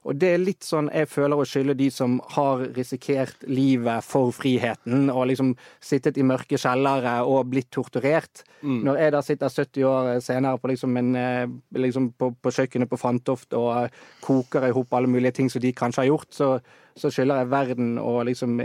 Og 0.01 0.17
det 0.17 0.31
er 0.33 0.41
litt 0.41 0.65
sånn 0.65 0.89
jeg 0.89 1.09
føler 1.11 1.37
å 1.37 1.45
skylde 1.45 1.75
de 1.77 1.87
som 1.93 2.15
har 2.33 2.63
risikert 2.73 3.43
livet 3.45 4.01
for 4.05 4.33
friheten, 4.33 5.11
og 5.13 5.27
liksom 5.29 5.53
sittet 5.83 6.17
i 6.17 6.25
mørke 6.25 6.57
kjellere 6.57 7.19
og 7.21 7.51
blitt 7.51 7.69
torturert. 7.73 8.41
Når 8.61 8.97
jeg 9.01 9.13
da 9.13 9.21
sitter 9.25 9.53
70 9.53 9.85
år 9.89 10.09
senere 10.25 10.57
på, 10.61 10.71
liksom 10.71 10.97
en, 10.97 11.15
eh, 11.15 11.47
liksom 11.77 12.11
på, 12.17 12.31
på 12.41 12.53
kjøkkenet 12.57 12.89
på 12.89 12.99
Fantoft 13.01 13.53
og 13.57 13.93
koker 14.25 14.67
i 14.67 14.73
hop 14.75 14.93
alle 14.93 15.09
mulige 15.09 15.37
ting 15.37 15.49
som 15.49 15.61
de 15.61 15.73
kanskje 15.73 16.03
har 16.03 16.11
gjort, 16.11 16.29
så, 16.33 16.49
så 16.97 17.11
skylder 17.11 17.41
jeg 17.43 17.49
verden 17.51 17.95
å 18.01 18.17
liksom 18.27 18.59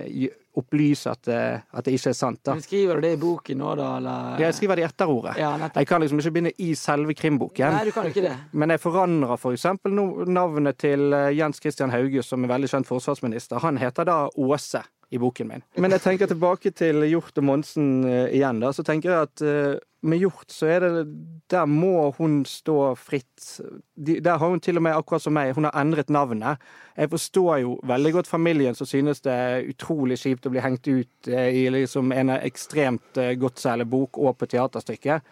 opplyse 0.56 1.10
at, 1.10 1.22
det- 1.28 1.62
at 1.72 1.84
det 1.84 1.92
ikke 1.98 2.08
er 2.08 2.12
sant. 2.16 2.40
da. 2.42 2.54
Men 2.54 2.62
skriver 2.62 2.94
du 2.94 3.00
det 3.04 3.12
i 3.12 3.20
boken 3.20 3.58
nå, 3.58 3.74
da, 3.76 3.96
eller? 3.98 4.38
Jeg 4.40 4.54
skriver 4.54 4.76
det 4.76 4.82
i 4.82 4.88
etterordet. 4.88 5.36
Ja. 5.36 5.50
Jeg 5.74 5.86
kan 5.86 6.00
liksom 6.00 6.18
ikke 6.22 6.32
begynne 6.32 6.52
i 6.58 6.70
selve 6.74 7.14
krimboken. 7.14 7.72
Nei, 7.76 7.84
du 7.84 7.92
kan 7.92 8.06
ikke 8.08 8.22
det. 8.24 8.36
Men 8.52 8.70
jeg 8.70 8.80
forandrer 8.80 9.36
for 9.38 9.52
eksempel 9.52 9.92
navnet 9.92 10.78
til 10.78 11.12
eh, 11.12 11.30
Jens 11.36 11.60
Christian 11.60 11.90
Hauge, 11.92 12.22
som 12.24 12.42
er 12.44 12.48
veldig 12.54 12.68
kjent 12.72 12.86
forsvarsminister. 12.88 13.60
Han 13.60 13.76
heter 13.76 14.04
da 14.08 14.28
Åse 14.36 14.80
i 15.10 15.18
boken 15.18 15.48
min. 15.48 15.62
Men 15.78 15.94
jeg 15.94 16.02
tenker 16.02 16.30
tilbake 16.30 16.72
til 16.74 17.04
Hjort 17.06 17.36
og 17.38 17.46
Monsen 17.46 17.90
eh, 18.08 18.32
igjen, 18.34 18.58
da. 18.62 18.72
Så 18.74 18.82
tenker 18.86 19.12
jeg 19.12 19.28
at 19.28 19.44
eh, 19.46 19.76
med 20.06 20.18
Hjort 20.18 20.50
så 20.54 20.68
er 20.70 20.82
det 20.82 21.04
Der 21.50 21.66
må 21.70 22.10
hun 22.18 22.40
stå 22.46 22.94
fritt. 22.98 23.60
De, 23.94 24.18
der 24.20 24.38
har 24.38 24.50
hun 24.50 24.60
til 24.60 24.76
og 24.76 24.82
med, 24.82 24.96
akkurat 24.96 25.22
som 25.22 25.36
meg, 25.36 25.54
hun 25.54 25.68
har 25.68 25.78
endret 25.78 26.10
navnet. 26.10 26.62
Jeg 26.96 27.10
forstår 27.10 27.58
jo 27.62 27.76
veldig 27.86 28.12
godt 28.12 28.26
familien 28.30 28.74
som 28.74 28.86
synes 28.86 29.22
det 29.22 29.32
er 29.32 29.70
utrolig 29.70 30.18
kjipt 30.18 30.46
å 30.46 30.54
bli 30.54 30.64
hengt 30.64 30.88
ut 30.88 31.30
eh, 31.30 31.62
i 31.62 31.66
liksom 31.70 32.10
en 32.12 32.34
ekstremt 32.40 33.22
eh, 33.22 33.84
bok 33.86 34.18
og 34.18 34.38
på 34.38 34.50
teaterstykket. 34.50 35.22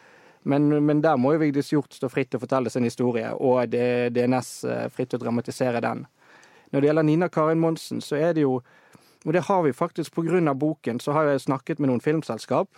Men, 0.44 0.68
men 0.84 1.00
der 1.00 1.16
må 1.16 1.32
jo 1.32 1.40
Vigdis 1.40 1.72
Hjort 1.72 1.96
stå 1.96 2.08
fritt 2.12 2.34
å 2.36 2.38
fortelle 2.38 2.70
sin 2.70 2.84
historie, 2.84 3.30
og 3.32 3.70
det, 3.72 4.12
DNS 4.12 4.50
fritt 4.92 5.14
å 5.16 5.20
dramatisere 5.22 5.80
den. 5.80 6.04
Når 6.70 6.82
det 6.82 6.90
gjelder 6.90 7.06
Nina 7.08 7.28
Karin 7.32 7.62
Monsen, 7.62 8.02
så 8.04 8.18
er 8.20 8.34
det 8.36 8.44
jo 8.44 8.58
Og 9.24 9.32
det 9.32 9.44
har 9.48 9.62
vi 9.64 9.72
faktisk 9.72 10.18
av 10.18 10.56
boken, 10.58 11.00
så 11.00 11.12
har 11.12 11.24
jeg 11.24 11.40
snakket 11.40 11.78
med 11.80 11.88
noen 11.88 12.00
filmselskap, 12.00 12.68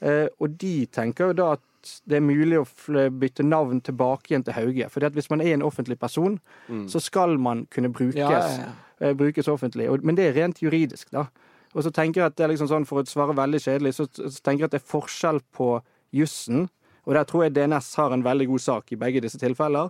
eh, 0.00 0.28
og 0.38 0.56
de 0.58 0.86
tenker 0.86 1.26
jo 1.26 1.32
da 1.32 1.52
at 1.52 1.60
det 2.06 2.16
er 2.18 2.20
mulig 2.20 2.58
å 2.60 2.66
bytte 3.10 3.42
navn 3.42 3.80
tilbake 3.80 4.30
igjen 4.30 4.44
til 4.44 4.52
Hauge. 4.52 4.88
For 4.90 5.00
hvis 5.00 5.30
man 5.30 5.40
er 5.40 5.54
en 5.54 5.62
offentlig 5.62 5.98
person, 5.98 6.38
så 6.86 7.00
skal 7.00 7.38
man 7.38 7.66
kunne 7.72 7.88
brukes, 7.92 8.16
Ja, 8.16 8.30
ja, 8.30 8.48
ja. 8.66 8.72
eh, 9.00 9.14
brukes 9.14 9.48
offentlig. 9.48 9.88
Men 10.04 10.14
det 10.14 10.28
er 10.28 10.36
rent 10.42 10.60
juridisk, 10.62 11.10
da. 11.10 11.26
Og 11.74 11.82
så 11.84 11.90
tenker 11.90 12.20
jeg 12.20 12.26
at 12.26 12.36
det 12.36 12.44
er 12.44 12.48
liksom 12.52 12.68
sånn, 12.68 12.86
For 12.86 13.00
å 13.00 13.06
svare 13.06 13.34
veldig 13.34 13.60
kjedelig, 13.62 13.94
så, 13.94 14.06
så 14.12 14.42
tenker 14.42 14.64
jeg 14.64 14.68
at 14.68 14.70
det 14.76 14.82
er 14.82 14.90
forskjell 14.92 15.40
på 15.56 15.80
jussen, 16.12 16.68
og 17.06 17.14
der 17.14 17.24
tror 17.24 17.44
jeg 17.44 17.54
DNS 17.54 17.94
har 17.96 18.12
en 18.12 18.24
veldig 18.24 18.46
god 18.46 18.60
sak 18.60 18.92
i 18.92 18.96
begge 18.96 19.20
disse 19.24 19.38
tilfeller, 19.38 19.88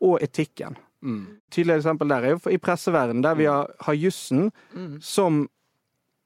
og 0.00 0.22
etikken. 0.22 0.76
Tydelig 1.52 1.76
eksempel 1.76 2.08
der 2.08 2.24
er 2.24 2.34
jo 2.34 2.50
i 2.50 2.58
presseverdenen, 2.58 3.22
der 3.22 3.34
vi 3.34 3.44
har, 3.44 3.70
har 3.80 3.94
jussen 3.94 4.50
som 5.00 5.46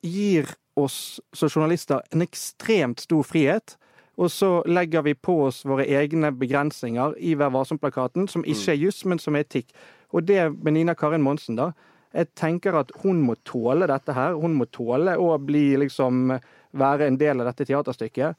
gir 0.03 0.49
oss 0.79 1.21
som 1.35 1.49
journalister 1.49 2.01
en 2.13 2.23
ekstremt 2.23 3.01
stor 3.01 3.23
frihet. 3.23 3.77
Og 4.21 4.31
så 4.31 4.63
legger 4.67 5.03
vi 5.03 5.15
på 5.15 5.35
oss 5.47 5.63
våre 5.65 5.87
egne 5.89 6.33
begrensninger 6.37 7.15
i 7.19 7.35
Vær 7.35 7.53
varsom-plakaten, 7.55 8.29
som 8.29 8.45
ikke 8.45 8.75
er 8.75 8.81
juss, 8.83 9.05
men 9.05 9.19
som 9.19 9.37
er 9.37 9.47
etikk. 9.47 9.73
Og 10.13 10.27
det 10.29 10.51
med 10.63 10.77
Nina 10.77 10.95
Karin 10.95 11.23
Monsen, 11.25 11.57
da. 11.57 11.71
Jeg 12.13 12.33
tenker 12.35 12.75
at 12.75 12.91
hun 13.05 13.23
må 13.23 13.37
tåle 13.47 13.87
dette 13.87 14.13
her. 14.13 14.35
Hun 14.35 14.57
må 14.59 14.67
tåle 14.67 15.15
å 15.17 15.39
bli 15.39 15.77
liksom 15.79 16.35
være 16.77 17.07
en 17.07 17.17
del 17.21 17.41
av 17.41 17.49
dette 17.49 17.69
teaterstykket. 17.71 18.37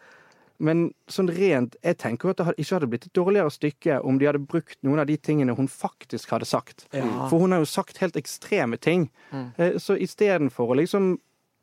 Men 0.61 0.83
sånn 1.09 1.31
rent, 1.33 1.75
jeg 1.81 1.97
tenker 2.01 2.29
jo 2.29 2.33
at 2.35 2.41
det 2.43 2.61
ikke 2.61 2.75
hadde 2.77 2.89
blitt 2.91 3.07
et 3.09 3.17
dårligere 3.17 3.53
stykke 3.53 3.97
om 4.05 4.19
de 4.21 4.27
hadde 4.29 4.43
brukt 4.45 4.77
noen 4.85 5.01
av 5.01 5.09
de 5.09 5.17
tingene 5.17 5.55
hun 5.57 5.69
faktisk 5.71 6.29
hadde 6.35 6.45
sagt. 6.49 6.85
Ja. 6.93 7.07
For 7.31 7.41
hun 7.41 7.55
har 7.55 7.63
jo 7.63 7.69
sagt 7.69 8.01
helt 8.03 8.19
ekstreme 8.19 8.77
ting. 8.77 9.09
Mm. 9.33 9.51
Så 9.81 9.97
istedenfor 9.97 10.71
å 10.73 10.77
liksom 10.81 11.15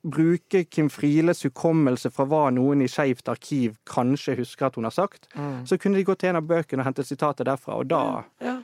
bruke 0.08 0.64
Kim 0.70 0.88
Frieles 0.90 1.42
hukommelse 1.46 2.11
fra 2.14 2.26
hva 2.30 2.48
noen 2.54 2.82
i 2.84 2.88
Skeivt 2.90 3.28
arkiv 3.30 3.76
kanskje 3.88 4.37
husker 4.38 4.68
at 4.68 4.78
hun 4.78 4.87
har 4.87 4.94
sagt, 4.94 5.26
så 5.66 5.78
kunne 5.78 5.98
de 5.98 6.06
gått 6.06 6.22
til 6.22 6.30
en 6.32 6.38
av 6.40 6.46
bøkene 6.48 6.84
og 6.84 6.90
hentet 6.90 7.08
sitatet 7.08 7.48
derfra, 7.48 7.80
og 7.82 7.88
da 7.90 8.24
Ja. 8.40 8.58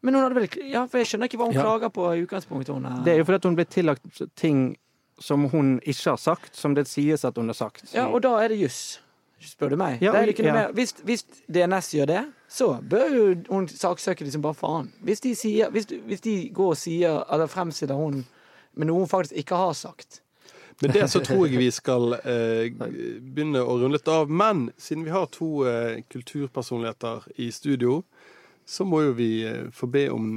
Men 0.00 0.14
hun 0.14 0.22
hadde 0.22 0.34
vel 0.38 0.70
Ja, 0.70 0.86
for 0.86 0.98
jeg 0.98 1.08
skjønner 1.10 1.26
ikke 1.26 1.38
hva 1.40 1.48
hun 1.50 1.58
klager 1.58 1.90
på 1.90 2.04
i 2.14 2.22
utgangspunktet. 2.22 2.70
Hun 2.74 2.86
er. 2.86 3.02
Det 3.04 3.12
er 3.12 3.18
jo 3.18 3.24
fordi 3.24 3.48
hun 3.48 3.56
ble 3.58 3.64
tillagt 3.64 4.22
ting 4.36 4.76
som 5.18 5.48
hun 5.50 5.80
ikke 5.80 6.10
har 6.12 6.16
sagt, 6.22 6.54
som 6.56 6.74
det 6.74 6.86
sies 6.86 7.24
at 7.24 7.36
hun 7.36 7.50
har 7.50 7.58
sagt. 7.58 7.92
Ja, 7.94 8.06
og 8.06 8.22
da 8.22 8.36
er 8.38 8.48
det 8.48 8.60
juss, 8.60 9.00
spør 9.46 9.74
du 9.74 9.76
meg. 9.78 10.02
Ja, 10.02 10.12
det 10.12 10.20
er 10.20 10.32
ikke 10.32 10.46
noe 10.46 10.52
ja. 10.52 10.56
mer. 10.62 10.72
Hvis, 10.74 10.94
hvis 11.06 11.24
DNS 11.46 11.92
gjør 11.94 12.10
det, 12.10 12.22
så 12.50 12.70
bør 12.90 13.12
jo 13.14 13.26
hun 13.50 13.68
saksøke 13.70 14.26
de 14.26 14.32
som 14.34 14.42
bare 14.42 14.58
faen. 14.58 14.88
Hvis 15.04 15.22
de, 15.24 15.34
sier, 15.38 15.70
hvis, 15.70 15.86
hvis 16.06 16.24
de 16.24 16.36
går 16.54 16.72
og 16.74 16.80
sier 16.80 17.20
eller 17.32 17.50
fremstiller 17.50 17.98
hun 17.98 18.24
med 18.78 18.90
noe 18.90 19.04
hun 19.04 19.10
faktisk 19.10 19.36
ikke 19.38 19.58
har 19.58 19.76
sagt. 19.78 20.22
Med 20.80 20.94
det 20.94 21.08
så 21.10 21.20
tror 21.24 21.48
jeg 21.48 21.58
vi 21.58 21.70
skal 21.74 22.14
eh, 22.20 22.68
begynne 22.70 23.64
å 23.64 23.78
runde 23.80 23.96
litt 23.96 24.10
av. 24.10 24.30
Men 24.30 24.68
siden 24.78 25.02
vi 25.06 25.14
har 25.14 25.26
to 25.34 25.66
eh, 25.66 26.04
kulturpersonligheter 26.10 27.26
i 27.42 27.50
studio, 27.54 28.02
så 28.68 28.86
må 28.86 29.02
jo 29.08 29.16
vi 29.18 29.32
eh, 29.48 29.66
få 29.74 29.90
be 29.90 30.06
om 30.14 30.28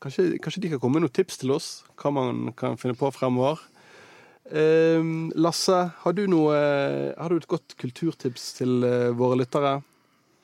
kanskje, 0.00 0.38
kanskje 0.40 0.64
de 0.64 0.72
kan 0.72 0.80
komme 0.80 0.98
med 0.98 1.06
noen 1.06 1.16
tips 1.16 1.42
til 1.42 1.52
oss, 1.52 1.68
hva 2.00 2.14
man 2.16 2.48
kan 2.56 2.80
finne 2.80 2.96
på 2.96 3.12
fremover. 3.12 3.60
Eh, 4.50 5.00
Lasse, 5.40 5.80
har 6.04 6.12
du, 6.12 6.26
noe, 6.28 6.54
har 7.16 7.32
du 7.32 7.40
et 7.40 7.48
godt 7.48 7.76
kulturtips 7.80 8.52
til 8.60 8.84
eh, 8.84 9.10
våre 9.16 9.38
lyttere? 9.40 9.78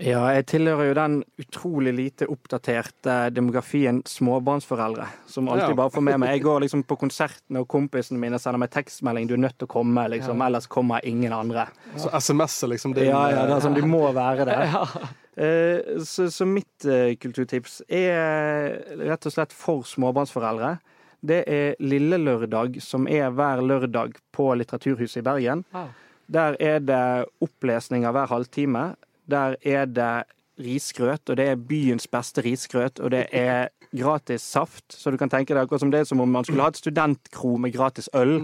Ja, 0.00 0.22
jeg 0.32 0.46
tilhører 0.48 0.86
jo 0.88 0.94
den 0.96 1.14
utrolig 1.42 1.92
lite 1.92 2.24
oppdaterte 2.32 3.16
demografien 3.36 3.98
småbarnsforeldre, 4.08 5.04
som 5.28 5.50
alltid 5.52 5.76
bare 5.76 5.92
får 5.92 6.04
med 6.06 6.22
meg. 6.22 6.30
Jeg 6.38 6.44
går 6.46 6.62
liksom 6.64 6.84
på 6.88 6.96
konsertene, 7.02 7.60
og 7.60 7.68
kompisene 7.68 8.16
mine 8.22 8.40
sender 8.40 8.62
meg 8.62 8.72
tekstmelding 8.72 9.28
'du 9.28 9.34
er 9.36 9.42
nødt 9.44 9.58
til 9.60 9.68
å 9.68 9.74
komme', 9.74 10.06
liksom, 10.08 10.40
ellers 10.46 10.66
kommer 10.72 11.04
ingen 11.04 11.34
andre. 11.36 11.66
Så 12.00 12.08
SMS 12.16 12.62
er 12.64 12.68
liksom 12.72 12.94
det 12.96 13.04
Ja, 13.10 13.28
ja, 13.28 13.44
det 13.44 13.58
er 13.58 13.60
sånn, 13.60 13.76
du 13.76 13.84
må 13.84 14.06
være 14.12 14.48
det. 14.48 14.56
Eh, 15.40 16.00
Så, 16.04 16.26
så 16.28 16.44
mitt 16.44 16.84
eh, 16.84 17.14
kulturtips 17.16 17.80
er 17.88 18.82
rett 18.98 19.24
og 19.24 19.32
slett 19.32 19.52
for 19.52 19.86
småbarnsforeldre. 19.86 20.78
Det 21.20 21.42
er 21.46 21.74
Lille 21.80 22.16
Lørdag, 22.16 22.80
som 22.82 23.08
er 23.08 23.30
hver 23.30 23.60
lørdag 23.60 24.14
på 24.32 24.54
Litteraturhuset 24.56 25.20
i 25.20 25.26
Bergen. 25.26 25.64
Wow. 25.74 25.90
Der 26.30 26.56
er 26.60 26.78
det 26.78 27.26
opplesninger 27.42 28.12
hver 28.14 28.30
halvtime. 28.30 28.94
Der 29.30 29.56
er 29.64 29.84
det 29.86 30.24
risgrøt, 30.60 31.30
og 31.30 31.36
det 31.36 31.46
er 31.48 31.56
byens 31.56 32.06
beste 32.10 32.42
risgrøt, 32.44 33.00
og 33.00 33.10
det 33.10 33.26
er 33.32 33.68
gratis 33.96 34.42
saft. 34.42 34.84
Så 34.92 35.10
du 35.10 35.16
kan 35.18 35.30
tenke 35.32 35.54
deg 35.54 35.64
akkurat 35.64 35.82
som 35.82 35.90
det 35.92 36.02
er 36.02 36.08
som 36.08 36.20
om 36.22 36.30
man 36.30 36.44
skulle 36.46 36.62
ha 36.62 36.70
et 36.72 36.80
studentkro 36.80 37.56
med 37.58 37.72
gratis 37.74 38.08
øl. 38.14 38.36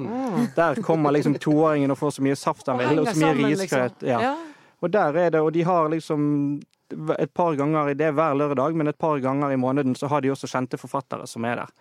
Der 0.57 0.81
kommer 0.83 1.15
liksom 1.15 1.37
toåringen 1.39 1.93
og 1.93 2.01
får 2.01 2.17
så 2.19 2.25
mye 2.27 2.39
saft 2.39 2.67
han 2.67 2.81
vil, 2.81 3.03
og 3.03 3.11
så 3.11 3.15
mye 3.15 3.21
sammen, 3.21 3.51
risgrøt. 3.53 4.01
liksom. 4.01 4.09
Ja. 4.09 4.21
Ja. 4.21 4.35
Og 4.83 4.93
der 4.93 5.17
er 5.17 5.31
det, 5.31 5.41
og 5.41 5.53
de 5.55 5.63
har 5.65 5.89
liksom 5.93 6.61
et 7.19 7.31
par 7.35 7.55
ganger, 7.59 7.95
det 7.95 8.07
er 8.07 8.17
hver 8.17 8.35
lørdag, 8.39 8.75
men 8.77 8.89
et 8.89 8.99
par 8.99 9.19
ganger 9.23 9.51
i 9.51 9.61
måneden 9.61 9.95
så 9.99 10.07
har 10.11 10.21
de 10.21 10.31
også 10.31 10.51
kjente 10.51 10.79
forfattere 10.79 11.27
som 11.27 11.45
er 11.45 11.63
der. 11.63 11.73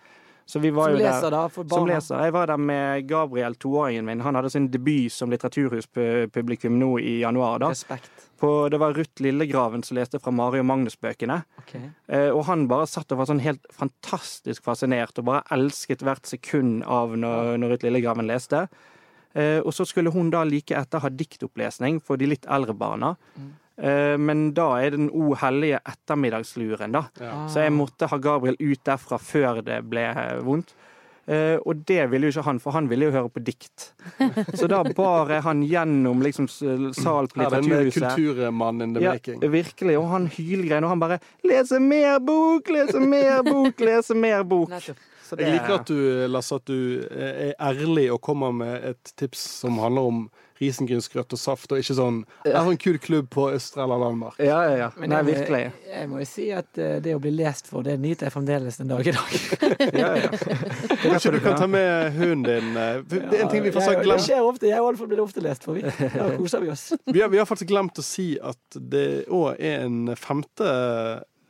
Så 0.46 0.60
vi 0.62 0.70
var 0.70 0.84
Som 0.84 0.92
jo 0.92 0.98
der- 1.02 1.10
leser, 1.12 1.30
da, 1.30 1.48
for 1.48 1.64
Som 1.66 1.68
barna. 1.86 1.94
leser. 1.96 2.20
Jeg 2.22 2.32
var 2.32 2.46
der 2.46 2.56
med 2.56 3.06
Gabriel, 3.08 3.54
toåringen 3.58 4.04
min. 4.06 4.20
Han 4.20 4.34
hadde 4.38 4.50
sin 4.50 4.68
debut 4.70 5.10
som 5.10 5.28
litteraturhuspublikum 5.30 6.78
nå 6.78 6.98
i 7.00 7.20
januar. 7.20 7.58
da. 7.58 7.68
Respekt. 7.70 8.10
På, 8.38 8.68
det 8.70 8.78
var 8.78 8.92
Ruth 8.94 9.22
Lillegraven 9.22 9.82
som 9.82 9.96
leste 9.96 10.20
fra 10.20 10.30
Mari 10.30 10.58
og 10.60 10.66
Magnus-bøkene. 10.68 11.38
Ok. 11.58 11.74
Eh, 12.08 12.28
og 12.30 12.44
han 12.44 12.66
bare 12.68 12.86
satt 12.86 13.10
og 13.12 13.18
var 13.18 13.26
sånn 13.26 13.40
helt 13.40 13.64
fantastisk 13.72 14.62
fascinert, 14.62 15.18
og 15.18 15.24
bare 15.24 15.42
elsket 15.50 15.98
hvert 16.04 16.26
sekund 16.26 16.84
av 16.84 17.16
når, 17.16 17.56
når 17.58 17.70
Ruth 17.74 17.84
Lillegraven 17.88 18.26
leste. 18.28 18.68
Eh, 19.34 19.60
og 19.60 19.72
så 19.72 19.86
skulle 19.88 20.12
hun 20.12 20.30
da 20.30 20.44
like 20.44 20.70
etter 20.76 21.00
ha 21.00 21.08
diktopplesning 21.08 21.98
for 22.02 22.16
de 22.16 22.26
litt 22.26 22.46
eldre 22.48 22.74
barna. 22.76 23.16
Eh, 23.36 23.42
men 23.78 24.52
da 24.56 24.70
er 24.80 24.90
den 24.96 25.10
O 25.12 25.34
hellige 25.36 25.80
ettermiddagsluren, 25.84 26.92
da. 26.96 27.04
Ja. 27.20 27.46
Så 27.48 27.60
jeg 27.66 27.72
måtte 27.76 28.08
ha 28.08 28.16
Gabriel 28.18 28.56
ut 28.60 28.80
derfra 28.88 29.18
før 29.20 29.62
det 29.66 29.82
ble 29.90 30.06
vondt. 30.46 30.72
Eh, 31.26 31.56
og 31.66 31.80
det 31.88 32.04
ville 32.12 32.28
jo 32.28 32.36
ikke 32.36 32.44
han, 32.46 32.60
for 32.62 32.70
han 32.76 32.86
ville 32.88 33.08
jo 33.08 33.10
høre 33.16 33.28
på 33.34 33.40
dikt. 33.42 33.88
Så 34.58 34.68
da 34.70 34.84
bar 34.94 35.32
jeg 35.34 35.42
han 35.42 35.64
gjennom 35.66 36.20
liksom 36.22 36.46
sal 36.48 37.26
på 37.32 37.40
Litteraturhuset. 37.42 38.02
Ja, 38.04 38.12
kulturmannen 38.14 38.82
in 38.86 38.94
the 38.94 39.02
Ja, 39.02 39.16
making. 39.16 39.40
virkelig. 39.50 39.96
Og 39.98 40.06
han 40.12 40.28
hylgrein, 40.30 40.84
og 40.86 40.90
han 40.94 41.00
bare 41.02 41.18
'Lese 41.42 41.80
mer 41.82 42.20
bok, 42.22 42.70
lese 42.70 43.00
mer 43.02 43.42
bok, 43.42 43.80
lese 43.80 44.14
mer 44.14 44.44
bok'. 44.44 44.94
Så 45.26 45.34
det- 45.36 45.46
Jeg 45.48 45.52
liker 45.58 45.74
at 45.80 45.86
du, 45.86 46.26
Lasse, 46.30 46.54
at 46.54 46.64
du 46.64 47.02
eh, 47.10 47.48
er 47.50 47.54
ærlig 47.60 48.12
og 48.12 48.20
kommer 48.22 48.52
med 48.54 48.84
et 48.84 49.12
tips 49.16 49.38
som 49.60 49.78
handler 49.78 50.02
om 50.06 50.30
risengrynsgrøt 50.60 51.34
og 51.36 51.40
saft, 51.40 51.72
og 51.72 51.82
ikke 51.82 51.96
sånn 51.98 52.22
Det 52.44 52.52
er 52.52 52.70
en 52.70 52.80
kul 52.80 52.98
klubb 53.02 53.28
på 53.32 53.48
Østre 53.54 53.84
eller 53.84 54.00
Landmark. 54.00 54.38
Ja, 54.42 54.58
ja, 54.66 54.76
ja. 54.80 54.88
Men 54.96 55.12
Nei, 55.12 55.20
jeg, 55.22 55.28
virkelig. 55.32 55.62
Jeg 55.90 56.10
må 56.10 56.20
jo 56.22 56.28
si 56.30 56.48
at 56.56 56.80
eh, 56.80 56.96
det 57.04 57.14
å 57.16 57.20
bli 57.22 57.32
lest 57.36 57.70
for, 57.70 57.86
det 57.86 57.96
nyter 58.02 58.28
jeg 58.28 58.34
fremdeles 58.34 58.80
den 58.80 58.92
dag 58.92 59.06
i 59.06 59.14
dag. 59.16 59.36
Ja, 59.96 60.10
ja. 60.18 60.30
Kanskje 61.02 61.30
du 61.36 61.38
kan 61.44 61.56
ta 61.58 61.66
med 61.70 62.16
hunden 62.16 62.44
din 62.46 62.76
eh, 62.80 62.98
Det 63.08 63.20
er 63.38 63.44
en 63.44 63.52
ting 63.52 63.64
vi 63.64 63.72
faktisk 63.74 63.92
har 63.94 64.02
glemt. 64.02 64.22
Det 64.22 64.28
skjer 64.28 64.48
ofte. 64.48 64.68
Jeg 64.70 64.82
og 64.82 64.90
Alfred 64.92 65.12
blir 65.12 65.22
ofte 65.24 65.44
lest 65.44 65.66
for, 65.66 65.78
vi. 65.78 65.84
Da 66.16 66.28
koser 66.36 66.64
vi 66.64 66.72
oss. 66.72 66.88
Vi 67.04 67.20
har, 67.22 67.30
vi 67.32 67.40
har 67.40 67.48
faktisk 67.48 67.70
glemt 67.70 67.98
å 68.00 68.04
si 68.04 68.34
at 68.42 68.78
det 68.92 69.26
òg 69.32 69.56
er 69.56 69.86
en 69.86 70.12
femte, 70.18 70.70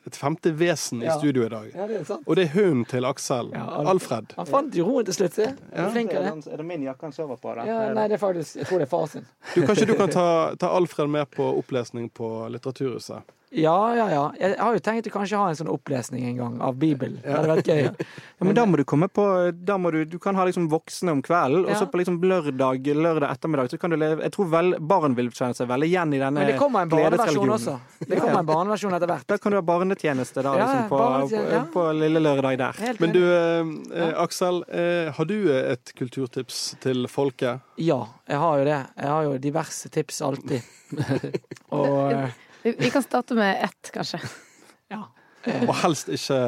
et 0.06 0.16
femte 0.16 0.52
vesen 0.54 1.02
i 1.02 1.06
Ja. 1.06 1.18
studio 1.18 1.46
i 1.46 1.48
dag. 1.48 1.70
Ja, 1.74 1.86
det 1.86 2.00
er 2.00 2.04
sant. 2.04 2.22
Og 2.26 2.36
det 2.36 2.44
er 2.46 2.52
hunden 2.54 2.84
til 2.86 3.04
Aksel. 3.04 3.50
Ja, 3.52 3.64
Alfred. 3.90 4.32
Han 4.36 4.46
fant 4.46 4.74
jo 4.74 4.84
roen 4.86 5.04
til 5.04 5.14
slutt, 5.14 5.34
se. 5.34 5.46
Det. 5.46 5.56
Er 5.74 6.56
det 6.56 6.66
min 6.66 6.82
jakke 6.86 7.02
han 7.02 7.12
sover 7.12 7.36
på? 7.36 7.54
da? 7.56 7.64
Ja, 7.66 7.92
nei, 7.94 8.06
det 8.08 8.14
er 8.20 8.22
faktisk 8.22 8.56
Jeg 8.56 8.66
tror 8.66 8.78
det 8.78 8.86
er 8.86 8.90
far 8.92 9.06
sin. 9.06 9.26
Du, 9.54 9.62
kanskje 9.66 9.86
du 9.86 9.94
kan 9.98 10.08
ta, 10.08 10.54
ta 10.56 10.68
Alfred 10.68 11.08
med 11.10 11.30
på 11.30 11.42
opplesning 11.58 12.08
på 12.14 12.48
Litteraturhuset? 12.50 13.22
Ja, 13.54 13.94
ja, 13.94 14.06
ja. 14.10 14.22
Jeg 14.40 14.56
har 14.58 14.74
jo 14.74 14.80
tenkt 14.82 15.06
å 15.06 15.12
kanskje 15.14 15.38
ha 15.38 15.50
en 15.52 15.56
sånn 15.58 15.70
opplesning 15.70 16.24
en 16.26 16.38
gang 16.40 16.54
av 16.66 16.74
Bibelen. 16.80 17.20
Det 17.22 17.30
hadde 17.30 17.50
vært 17.52 17.68
gøy. 17.70 17.84
Ja, 17.86 18.44
men 18.44 18.56
da 18.58 18.64
må 18.66 18.80
du 18.80 18.82
komme 18.88 19.06
på 19.08 19.24
da 19.54 19.76
må 19.78 19.92
du, 19.94 20.00
du 20.08 20.16
kan 20.22 20.34
ha 20.36 20.44
liksom 20.48 20.66
voksne 20.72 21.14
om 21.14 21.22
kvelden, 21.24 21.64
og 21.64 21.78
så 21.78 21.86
på 21.88 22.00
liksom 22.00 22.18
lørdag, 22.26 22.88
lørdag 22.90 23.30
ettermiddag 23.30 23.70
så 23.70 23.78
kan 23.80 23.94
du 23.94 23.98
leve 24.00 24.24
Jeg 24.26 24.34
tror 24.34 24.50
vel, 24.50 24.74
barn 24.82 25.14
vil 25.16 25.30
kjenne 25.30 25.56
seg 25.56 25.70
veldig 25.70 25.88
igjen 25.88 26.16
i 26.16 26.20
denne 26.20 26.42
Men 26.42 26.50
det 26.50 26.58
kommer 26.60 26.84
en 26.84 26.92
barneversjon 26.92 27.54
også. 27.56 27.76
Det 28.02 28.18
kommer 28.20 28.42
en 28.42 28.50
barneversjon 28.50 28.96
etter 28.98 29.12
hvert. 29.12 29.28
Da 29.30 29.38
kan 29.40 29.54
du 29.54 29.60
ha 29.60 29.64
barnetjeneste 29.70 30.44
da, 30.44 30.54
liksom, 30.60 30.88
på, 30.90 31.02
ja. 31.46 31.62
på, 31.62 31.72
på 31.76 31.86
lille 32.00 32.22
lørdag 32.22 32.58
der. 32.60 32.82
Men 33.02 33.14
du, 33.14 33.22
eh, 33.30 33.72
eh, 33.94 34.16
Aksel. 34.26 34.62
Eh, 34.68 35.12
har 35.14 35.28
du 35.30 35.36
et 35.54 35.94
kulturtips 35.96 36.64
til 36.82 37.06
folket? 37.10 37.62
Ja, 37.80 38.02
jeg 38.26 38.42
har 38.42 38.58
jo 38.58 38.66
det. 38.68 38.80
Jeg 38.98 39.12
har 39.12 39.30
jo 39.30 39.38
diverse 39.40 39.92
tips 39.92 40.20
alltid. 40.26 40.74
Og 41.76 42.12
eh, 42.12 42.34
Vi, 42.66 42.74
vi 42.78 42.90
kan 42.90 43.02
starte 43.04 43.36
med 43.38 43.64
ett, 43.64 43.90
kanskje. 43.94 44.18
ja. 44.94 45.04
Og 45.46 45.74
helst 45.84 46.08
ikke 46.10 46.38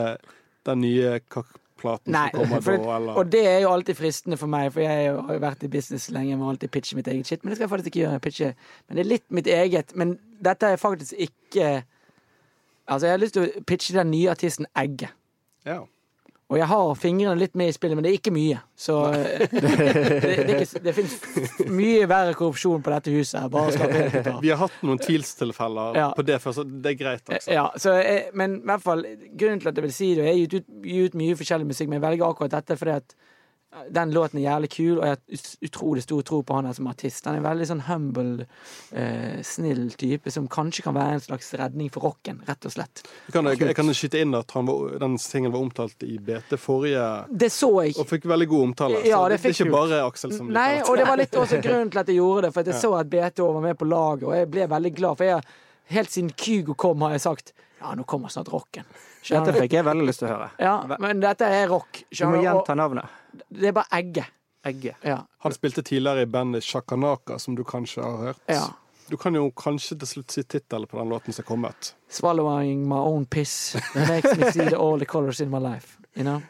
den 0.67 0.81
nye 0.83 1.13
kakkplaten 1.31 2.11
som 2.17 2.33
kommer 2.35 2.65
for, 2.65 2.81
da, 2.83 2.97
eller 2.97 3.21
og 3.21 3.31
det 3.31 3.43
er 3.47 3.61
jo 3.63 3.69
alltid 3.71 3.99
fristende 4.01 4.39
for 4.41 4.51
meg, 4.51 4.73
for 4.75 4.83
jeg 4.83 5.13
har 5.15 5.37
jo 5.37 5.43
vært 5.45 5.63
i 5.63 5.71
business 5.71 6.09
lenge. 6.11 6.35
og 6.35 6.43
må 6.43 6.49
alltid 6.51 6.73
pitche 6.75 6.99
mitt 6.99 7.11
eget 7.13 7.31
shit, 7.31 7.45
men 7.45 7.53
det 7.53 7.61
skal 7.61 7.69
jeg 7.69 7.75
faktisk 7.77 7.93
ikke 7.93 8.03
gjøre. 8.03 8.25
Pitche. 8.25 8.51
Men 8.89 8.99
det 8.99 9.05
er 9.05 9.11
litt 9.13 9.29
mitt 9.39 9.53
eget. 9.55 9.95
Men 9.95 10.17
dette 10.43 10.75
er 10.75 10.83
faktisk 10.83 11.15
ikke 11.29 11.71
Altså, 12.89 13.07
jeg 13.07 13.13
har 13.13 13.21
lyst 13.21 13.35
til 13.37 13.45
å 13.45 13.63
pitche 13.69 13.93
den 13.99 14.09
nye 14.09 14.31
artisten 14.33 14.65
Egge. 14.81 15.11
Ja. 15.69 15.83
Og 16.49 16.57
jeg 16.57 16.65
har 16.71 16.95
fingrene 16.97 17.37
litt 17.37 17.53
med 17.61 17.69
i 17.69 17.73
spillet, 17.77 17.99
men 17.99 18.07
det 18.07 18.11
er 18.15 18.17
ikke 18.17 18.33
mye. 18.33 18.57
Så 18.81 18.95
eh, 19.13 19.43
det, 19.53 20.37
det, 20.49 20.55
ikke, 20.63 20.81
det 20.87 20.95
finnes 20.97 21.17
mye 21.69 22.07
verre 22.09 22.33
korrupsjon 22.39 22.81
på 22.87 22.95
dette 22.95 23.13
huset. 23.13 23.53
Vi 24.41 24.49
har 24.55 24.61
hatt 24.63 24.79
noen 24.87 25.03
tvilstilfeller 25.05 25.99
Ja. 26.01 26.07
på 26.17 26.25
det 26.25 26.39
før, 26.41 26.57
så 26.57 26.65
det 26.65 26.95
er 26.95 26.99
greit. 27.03 27.25
Altså. 27.29 27.53
Ja, 27.53 27.67
så 27.77 27.99
jeg, 28.01 28.31
men 28.33 28.63
i 28.63 28.65
hvert 28.71 28.85
fall, 28.87 29.05
grunnen 29.37 29.61
til 29.61 29.69
at 29.75 29.77
jeg 29.83 29.89
vil 29.91 29.93
si 29.99 30.09
det, 30.15 30.23
og 30.25 30.31
jeg 30.31 30.35
har 30.39 30.41
gitt 30.47 30.57
ut, 30.63 30.71
gitt 30.89 31.13
ut 31.13 31.19
mye 31.21 31.37
forskjellig 31.43 31.69
musikk, 31.75 31.91
men 31.93 32.01
jeg 32.01 32.07
velger 32.09 32.31
akkurat 32.33 32.57
dette 32.57 32.79
fordi 32.81 32.97
at 32.97 33.19
den 33.91 34.11
låten 34.17 34.39
er 34.41 34.47
jævlig 34.47 34.69
kul, 34.73 34.99
og 34.99 35.05
jeg 35.05 35.13
har 35.13 35.67
utrolig 35.69 36.03
stor 36.03 36.23
tro 36.25 36.39
på 36.43 36.57
han 36.57 36.69
som 36.75 36.87
artist. 36.89 37.27
Han 37.29 37.37
er 37.37 37.43
en 37.43 37.47
veldig 37.47 37.67
sånn 37.69 37.83
humble, 37.85 38.47
eh, 38.97 39.43
snill 39.45 39.91
type 40.01 40.33
som 40.33 40.47
kanskje 40.49 40.87
kan 40.87 40.97
være 40.97 41.19
en 41.19 41.25
slags 41.27 41.53
redning 41.61 41.91
for 41.93 42.09
rocken, 42.09 42.41
rett 42.49 42.65
og 42.65 42.73
slett. 42.73 43.03
Jeg 43.29 43.37
kan, 43.37 43.51
jeg 43.53 43.77
kan 43.77 43.93
skyte 43.93 44.23
inn 44.25 44.33
at 44.39 44.57
han 44.57 44.71
var, 44.71 44.97
den 45.05 45.19
singelen 45.21 45.53
var 45.53 45.67
omtalt 45.67 46.09
i 46.09 46.17
BT 46.17 46.57
forrige 46.57 47.05
Det 47.29 47.53
så 47.53 47.71
jeg. 47.85 47.99
og 48.01 48.09
fikk 48.09 48.25
veldig 48.33 48.49
god 48.49 48.67
omtale. 48.71 49.05
Ja, 49.05 49.21
det 49.29 49.43
det, 49.43 49.53
er 49.53 49.59
ikke 49.59 49.77
bare 49.77 50.03
Aksel 50.07 50.33
som 50.33 50.49
Nei, 50.49 50.79
liker 50.79 50.89
og 50.89 50.97
det. 50.97 51.09
var 51.13 51.21
litt 51.21 51.41
også 51.45 51.61
grunnen 51.69 51.93
til 51.93 52.03
at 52.03 52.09
jeg 52.09 52.23
gjorde 52.23 52.49
det, 52.49 52.55
for 52.57 52.73
jeg 52.73 52.81
så 52.81 52.95
at 52.97 53.13
BT 53.13 53.45
var 53.45 53.61
med 53.69 53.79
på 53.79 53.93
laget, 53.93 54.29
og 54.31 54.37
jeg 54.37 54.51
ble 54.57 54.69
veldig 54.73 54.95
glad, 54.97 55.21
for 55.21 55.29
jeg, 55.29 55.57
helt 55.93 56.17
siden 56.17 56.33
Kygo 56.41 56.73
kom, 56.75 57.05
har 57.05 57.19
jeg 57.19 57.27
sagt 57.29 57.53
ja, 57.81 57.95
nå 57.95 58.05
kommer 58.09 58.33
snart 58.33 58.51
rocken. 58.53 58.89
Skjønner 59.23 59.53
Dette 59.53 59.63
fikk 59.65 59.77
jeg 59.79 59.87
veldig 59.87 60.09
lyst 60.09 60.23
til 60.23 60.29
å 60.29 60.33
høre. 60.35 60.49
Ja, 60.63 60.75
men 60.99 61.23
dette 61.23 61.47
er 61.47 61.71
rock. 61.71 62.03
Du 62.03 62.05
må 62.05 62.19
skjønner 62.21 62.41
du? 62.41 62.45
gjenta 62.49 62.77
navnet. 62.79 63.17
Det 63.49 63.71
er 63.71 63.77
bare 63.77 64.01
egge. 64.01 64.27
Egge. 64.67 64.97
Ja. 65.07 65.21
Han 65.45 65.55
spilte 65.55 65.85
tidligere 65.87 66.27
i 66.27 66.31
bandet 66.31 66.67
Shakanaka, 66.67 67.39
som 67.39 67.55
du 67.59 67.65
kanskje 67.65 68.03
har 68.03 68.31
hørt. 68.31 68.45
Ja. 68.51 68.67
Du 69.09 69.17
kan 69.17 69.35
jo 69.35 69.47
kanskje 69.57 69.97
til 70.03 70.11
slutt 70.11 70.35
si 70.35 70.43
tittelen 70.45 70.89
på 70.91 70.99
den 70.99 71.09
låten 71.09 71.33
som 71.33 71.43
er 71.45 71.49
kommet. 71.49 71.95
Swallowing 72.13 72.83
my 72.89 72.99
own 73.01 73.25
piss 73.25 73.77
makes 73.95 74.37
me 74.37 74.51
see 74.53 74.75
all 74.75 74.99
the 74.99 75.07
colors 75.09 75.41
in 75.41 75.51
my 75.51 75.63
life. 75.63 75.97
You 76.15 76.25
know? 76.25 76.43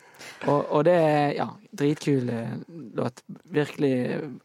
og, 0.47 0.64
og 0.73 0.85
det 0.88 0.95
er 0.95 1.33
ja, 1.37 1.47
dritkul 1.79 2.29
eh, 2.35 2.57
låt. 2.99 3.23
Virkelig 3.55 3.93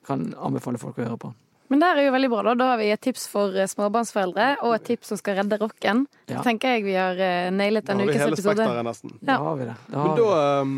kan 0.05 0.27
anbefale 0.37 0.81
folk 0.81 0.99
å 0.99 1.07
høre 1.07 1.17
på. 1.21 1.33
Men 1.73 1.81
det 1.81 1.87
er 1.89 2.05
jo 2.05 2.11
veldig 2.13 2.29
bra. 2.29 2.41
Da 2.45 2.53
Da 2.53 2.65
har 2.69 2.77
vi 2.77 2.91
et 2.93 3.01
tips 3.01 3.23
for 3.31 3.55
eh, 3.57 3.69
småbarnsforeldre, 3.71 4.49
og 4.61 4.75
et 4.75 4.83
tips 4.91 5.09
som 5.09 5.17
skal 5.17 5.39
redde 5.41 5.57
rocken. 5.57 6.03
Ja. 6.29 6.35
Så 6.37 6.43
tenker 6.45 6.75
jeg 6.75 6.85
vi 6.85 6.93
har 6.99 7.17
eh, 7.17 7.49
nailet 7.49 7.87
Da 7.87 7.95
en 7.95 8.03
har 8.03 8.11
vi 8.11 8.13
ukes 8.13 8.21
hele 8.21 8.37
episode. 8.37 8.59
spekteret 8.61 8.85
nesten. 8.85 9.15
Da 9.25 9.39
har 9.41 9.57
vi 9.57 9.65
det. 9.71 9.79
Da 9.89 10.03
Men 10.03 10.13
da, 10.19 10.27
um, 10.61 10.75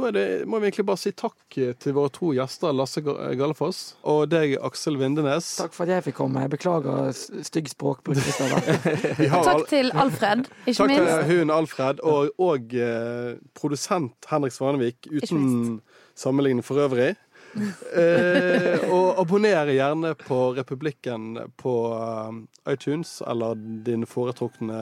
da 0.00 0.10
det, 0.16 0.24
må 0.50 0.58
vi 0.58 0.66
egentlig 0.66 0.86
bare 0.88 0.98
si 0.98 1.12
takk 1.14 1.58
til 1.78 1.94
våre 1.94 2.10
to 2.16 2.32
gjester, 2.34 2.74
Lasse 2.74 3.04
Gallefoss 3.06 3.80
og 4.02 4.24
deg, 4.32 4.56
Aksel 4.66 4.98
Vindenes. 4.98 5.52
Takk 5.60 5.78
for 5.78 5.86
at 5.86 5.94
jeg 5.94 6.08
fikk 6.08 6.18
komme. 6.24 6.42
Jeg 6.42 6.54
beklager 6.56 7.14
stygg 7.46 7.70
språkbruk. 7.70 8.18
Kristoffer. 8.18 8.82
Vi 9.20 9.30
Takk 9.30 9.66
til 9.70 9.94
Alfred, 9.94 10.50
ikke 10.66 10.78
Takk 10.90 10.96
til 10.96 11.38
hun 11.38 11.54
Alfred, 11.54 12.02
og, 12.02 12.34
og 12.42 12.74
eh, 12.74 13.38
produsent 13.54 14.30
Henrik 14.34 14.58
Svanevik, 14.58 15.06
uten 15.06 15.78
sammenligning 16.18 16.66
for 16.66 16.82
øvrig. 16.82 17.14
Eh, 17.96 18.84
og 18.94 19.18
abonner 19.18 19.66
gjerne 19.74 20.14
på 20.14 20.38
Republikken 20.54 21.34
på 21.58 21.74
eh, 21.96 22.72
iTunes 22.72 23.18
eller 23.26 23.58
din 23.86 24.06
foretrukne 24.06 24.80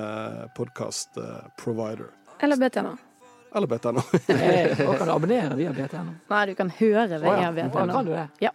podkast-provider. 0.57 2.11
Eller 2.41 2.57
BTNA. 2.57 2.97
Eller 3.55 3.67
BTNO. 3.67 4.03
Eh, 4.29 4.89
Og 4.89 4.99
kan 4.99 5.07
du 5.07 5.13
abonnere 5.13 5.57
via 5.57 5.73
BTNO? 5.73 6.19
Nei, 6.29 6.43
du 6.47 6.55
kan 6.55 6.71
høre 6.71 7.19
via 7.23 7.33
oh, 7.33 7.41
ja. 7.41 7.69
Å, 7.73 7.87
Kan 7.89 8.11
du 8.11 8.13
det? 8.13 8.27
Ja. 8.45 8.53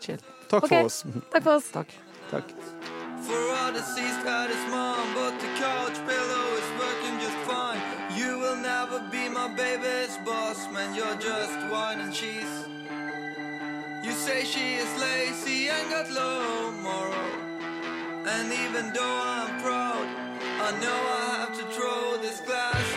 Chill. 0.00 0.22
Takk 0.48 0.64
okay. 0.64 0.80
for 0.80 0.88
oss. 0.88 1.04
Takk 1.32 1.44
for 1.44 1.58
oss. 1.58 1.68
Takk. 1.74 1.92
Takk. 2.30 2.54
For 3.26 3.42
all 3.60 3.72
deceased 3.76 4.24
had 4.24 4.48
his 4.48 4.64
mom, 4.72 5.12
but 5.14 5.36
the 5.44 5.50
couch 5.60 5.98
pillow 6.08 6.46
is 6.56 6.68
working 6.80 7.20
just 7.20 7.36
fine. 7.44 7.82
You 8.16 8.38
will 8.40 8.56
never 8.56 8.98
be 9.12 9.28
my 9.28 9.48
baby's 9.54 10.16
boss, 10.24 10.66
man. 10.72 10.94
You're 10.96 11.20
just 11.20 11.58
wine 11.70 12.00
and 12.00 12.12
cheese. 12.14 12.49
say 14.30 14.44
she 14.44 14.74
is 14.74 14.90
lazy 15.00 15.68
and 15.68 15.90
got 15.90 16.08
low 16.10 16.70
moral. 16.88 17.30
And 18.34 18.46
even 18.64 18.92
though 18.96 19.20
I'm 19.36 19.60
proud, 19.60 20.06
I 20.66 20.70
know 20.82 21.00
I 21.20 21.30
have 21.42 21.54
to 21.58 21.64
throw 21.74 22.16
this 22.22 22.40
glass. 22.40 22.89